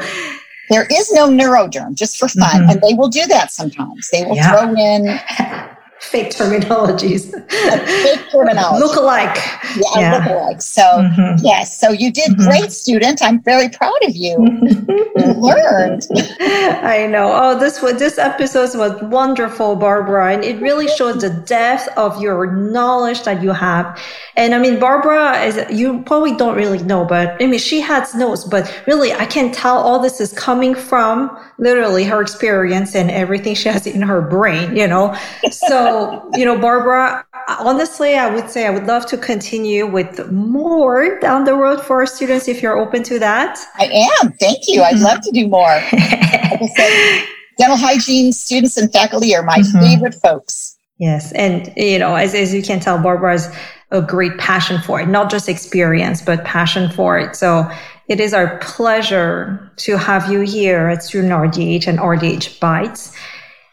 There 0.70 0.86
is 0.90 1.12
no 1.12 1.28
neuroderm, 1.28 1.94
just 1.94 2.16
for 2.16 2.28
fun, 2.28 2.62
mm-hmm. 2.62 2.70
and 2.70 2.80
they 2.80 2.94
will 2.94 3.08
do 3.08 3.26
that 3.26 3.50
sometimes. 3.50 4.08
They 4.12 4.24
will 4.24 4.36
yeah. 4.36 4.52
throw 4.52 4.72
in 4.72 5.18
fake 6.00 6.30
terminologies. 6.30 7.30
fake 7.50 8.30
terminology. 8.30 8.84
Look 8.84 8.96
alike. 8.96 9.36
Yeah, 9.76 10.00
yeah. 10.00 10.16
look 10.16 10.26
alike. 10.26 10.62
So, 10.62 10.82
mm-hmm. 10.82 11.44
yes, 11.44 11.78
so 11.78 11.90
you 11.90 12.10
did 12.10 12.30
mm-hmm. 12.32 12.44
great, 12.44 12.72
student. 12.72 13.22
I'm 13.22 13.42
very 13.42 13.68
proud 13.68 14.02
of 14.04 14.16
you. 14.16 14.36
you 14.62 15.32
learned. 15.40 16.06
I 16.40 17.06
know. 17.10 17.30
Oh, 17.32 17.58
this 17.58 17.82
was, 17.82 17.98
this 17.98 18.18
episode 18.18 18.76
was 18.76 19.00
wonderful, 19.02 19.76
Barbara, 19.76 20.32
and 20.34 20.44
it 20.44 20.60
really 20.60 20.88
shows 20.88 21.20
the 21.20 21.30
depth 21.30 21.88
of 21.96 22.20
your 22.20 22.54
knowledge 22.56 23.22
that 23.24 23.42
you 23.42 23.50
have. 23.52 24.00
And 24.36 24.54
I 24.54 24.58
mean, 24.58 24.80
Barbara 24.80 25.42
is 25.42 25.58
you 25.70 26.02
probably 26.02 26.34
don't 26.34 26.56
really 26.56 26.82
know, 26.82 27.04
but 27.04 27.40
I 27.42 27.46
mean, 27.46 27.60
she 27.60 27.80
has 27.80 28.14
notes, 28.14 28.44
but 28.44 28.82
really, 28.86 29.12
I 29.12 29.26
can 29.26 29.52
tell 29.52 29.78
all 29.78 29.98
this 29.98 30.20
is 30.20 30.32
coming 30.32 30.74
from 30.74 31.36
literally 31.58 32.04
her 32.04 32.22
experience 32.22 32.94
and 32.94 33.10
everything 33.10 33.54
she 33.54 33.68
has 33.68 33.86
in 33.86 34.02
her 34.02 34.22
brain. 34.22 34.76
You 34.76 34.88
know, 34.88 35.16
so 35.50 35.89
you 36.34 36.44
know, 36.44 36.58
Barbara, 36.58 37.24
honestly, 37.48 38.14
I 38.14 38.32
would 38.32 38.50
say 38.50 38.66
I 38.66 38.70
would 38.70 38.86
love 38.86 39.06
to 39.06 39.16
continue 39.16 39.86
with 39.86 40.30
more 40.30 41.18
down 41.20 41.44
the 41.44 41.54
road 41.54 41.82
for 41.82 42.00
our 42.00 42.06
students 42.06 42.48
if 42.48 42.62
you're 42.62 42.78
open 42.78 43.02
to 43.04 43.18
that. 43.18 43.58
I 43.76 44.08
am. 44.22 44.32
Thank 44.32 44.68
you. 44.68 44.82
I'd 44.82 44.98
love 44.98 45.20
to 45.22 45.30
do 45.30 45.48
more. 45.48 45.66
like 45.92 46.70
said, 46.76 47.24
dental 47.58 47.76
hygiene 47.76 48.32
students 48.32 48.76
and 48.76 48.92
faculty 48.92 49.34
are 49.34 49.42
my 49.42 49.58
mm-hmm. 49.58 49.80
favorite 49.80 50.14
folks. 50.14 50.76
Yes. 50.98 51.32
And, 51.32 51.72
you 51.76 51.98
know, 51.98 52.14
as, 52.14 52.34
as 52.34 52.52
you 52.52 52.62
can 52.62 52.78
tell, 52.78 52.98
Barbara 52.98 53.32
has 53.32 53.56
a 53.90 54.02
great 54.02 54.36
passion 54.38 54.80
for 54.82 55.00
it, 55.00 55.08
not 55.08 55.30
just 55.30 55.48
experience, 55.48 56.22
but 56.22 56.44
passion 56.44 56.90
for 56.90 57.18
it. 57.18 57.34
So 57.34 57.70
it 58.08 58.20
is 58.20 58.34
our 58.34 58.58
pleasure 58.58 59.72
to 59.78 59.96
have 59.96 60.30
you 60.30 60.40
here 60.40 60.88
at 60.88 61.02
Student 61.02 61.32
RDH 61.32 61.86
and 61.86 61.98
RDH 61.98 62.60
Bites. 62.60 63.12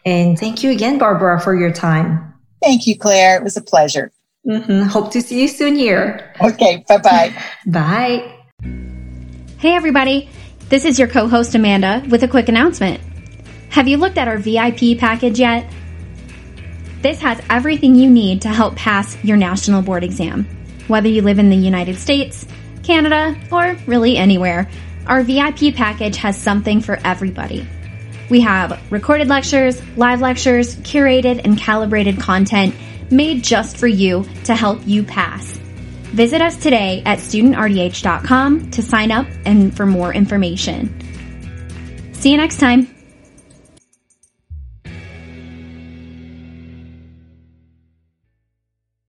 And 0.08 0.38
thank 0.38 0.62
you 0.62 0.70
again, 0.70 0.96
Barbara, 0.96 1.38
for 1.38 1.54
your 1.54 1.70
time. 1.70 2.32
Thank 2.62 2.86
you, 2.86 2.98
Claire. 2.98 3.36
It 3.36 3.44
was 3.44 3.58
a 3.58 3.60
pleasure. 3.60 4.10
Mm-hmm. 4.46 4.84
Hope 4.84 5.12
to 5.12 5.20
see 5.20 5.42
you 5.42 5.48
soon 5.48 5.74
here. 5.74 6.34
Okay. 6.40 6.82
Bye-bye. 6.88 7.34
Bye. 7.66 8.34
Hey, 9.58 9.74
everybody. 9.74 10.30
This 10.70 10.86
is 10.86 10.98
your 10.98 11.08
co-host, 11.08 11.54
Amanda, 11.54 12.02
with 12.08 12.22
a 12.22 12.28
quick 12.28 12.48
announcement. 12.48 13.02
Have 13.68 13.86
you 13.86 13.98
looked 13.98 14.16
at 14.16 14.28
our 14.28 14.38
VIP 14.38 14.98
package 14.98 15.38
yet? 15.38 15.70
This 17.02 17.20
has 17.20 17.42
everything 17.50 17.94
you 17.94 18.08
need 18.08 18.42
to 18.42 18.48
help 18.48 18.76
pass 18.76 19.22
your 19.22 19.36
national 19.36 19.82
board 19.82 20.04
exam. 20.04 20.44
Whether 20.86 21.08
you 21.08 21.20
live 21.20 21.38
in 21.38 21.50
the 21.50 21.56
United 21.56 21.98
States, 21.98 22.46
Canada, 22.82 23.38
or 23.52 23.76
really 23.86 24.16
anywhere, 24.16 24.70
our 25.06 25.22
VIP 25.22 25.74
package 25.74 26.16
has 26.16 26.40
something 26.40 26.80
for 26.80 26.98
everybody. 27.04 27.68
We 28.28 28.40
have 28.42 28.80
recorded 28.90 29.28
lectures, 29.28 29.80
live 29.96 30.20
lectures, 30.20 30.76
curated 30.76 31.44
and 31.44 31.58
calibrated 31.58 32.20
content 32.20 32.74
made 33.10 33.42
just 33.42 33.76
for 33.76 33.86
you 33.86 34.26
to 34.44 34.54
help 34.54 34.80
you 34.86 35.02
pass. 35.02 35.56
Visit 36.12 36.40
us 36.40 36.56
today 36.56 37.02
at 37.04 37.18
studentrdh.com 37.18 38.70
to 38.70 38.82
sign 38.82 39.10
up 39.10 39.26
and 39.44 39.76
for 39.76 39.86
more 39.86 40.12
information. 40.12 40.94
See 42.12 42.30
you 42.30 42.36
next 42.36 42.58
time. 42.58 42.97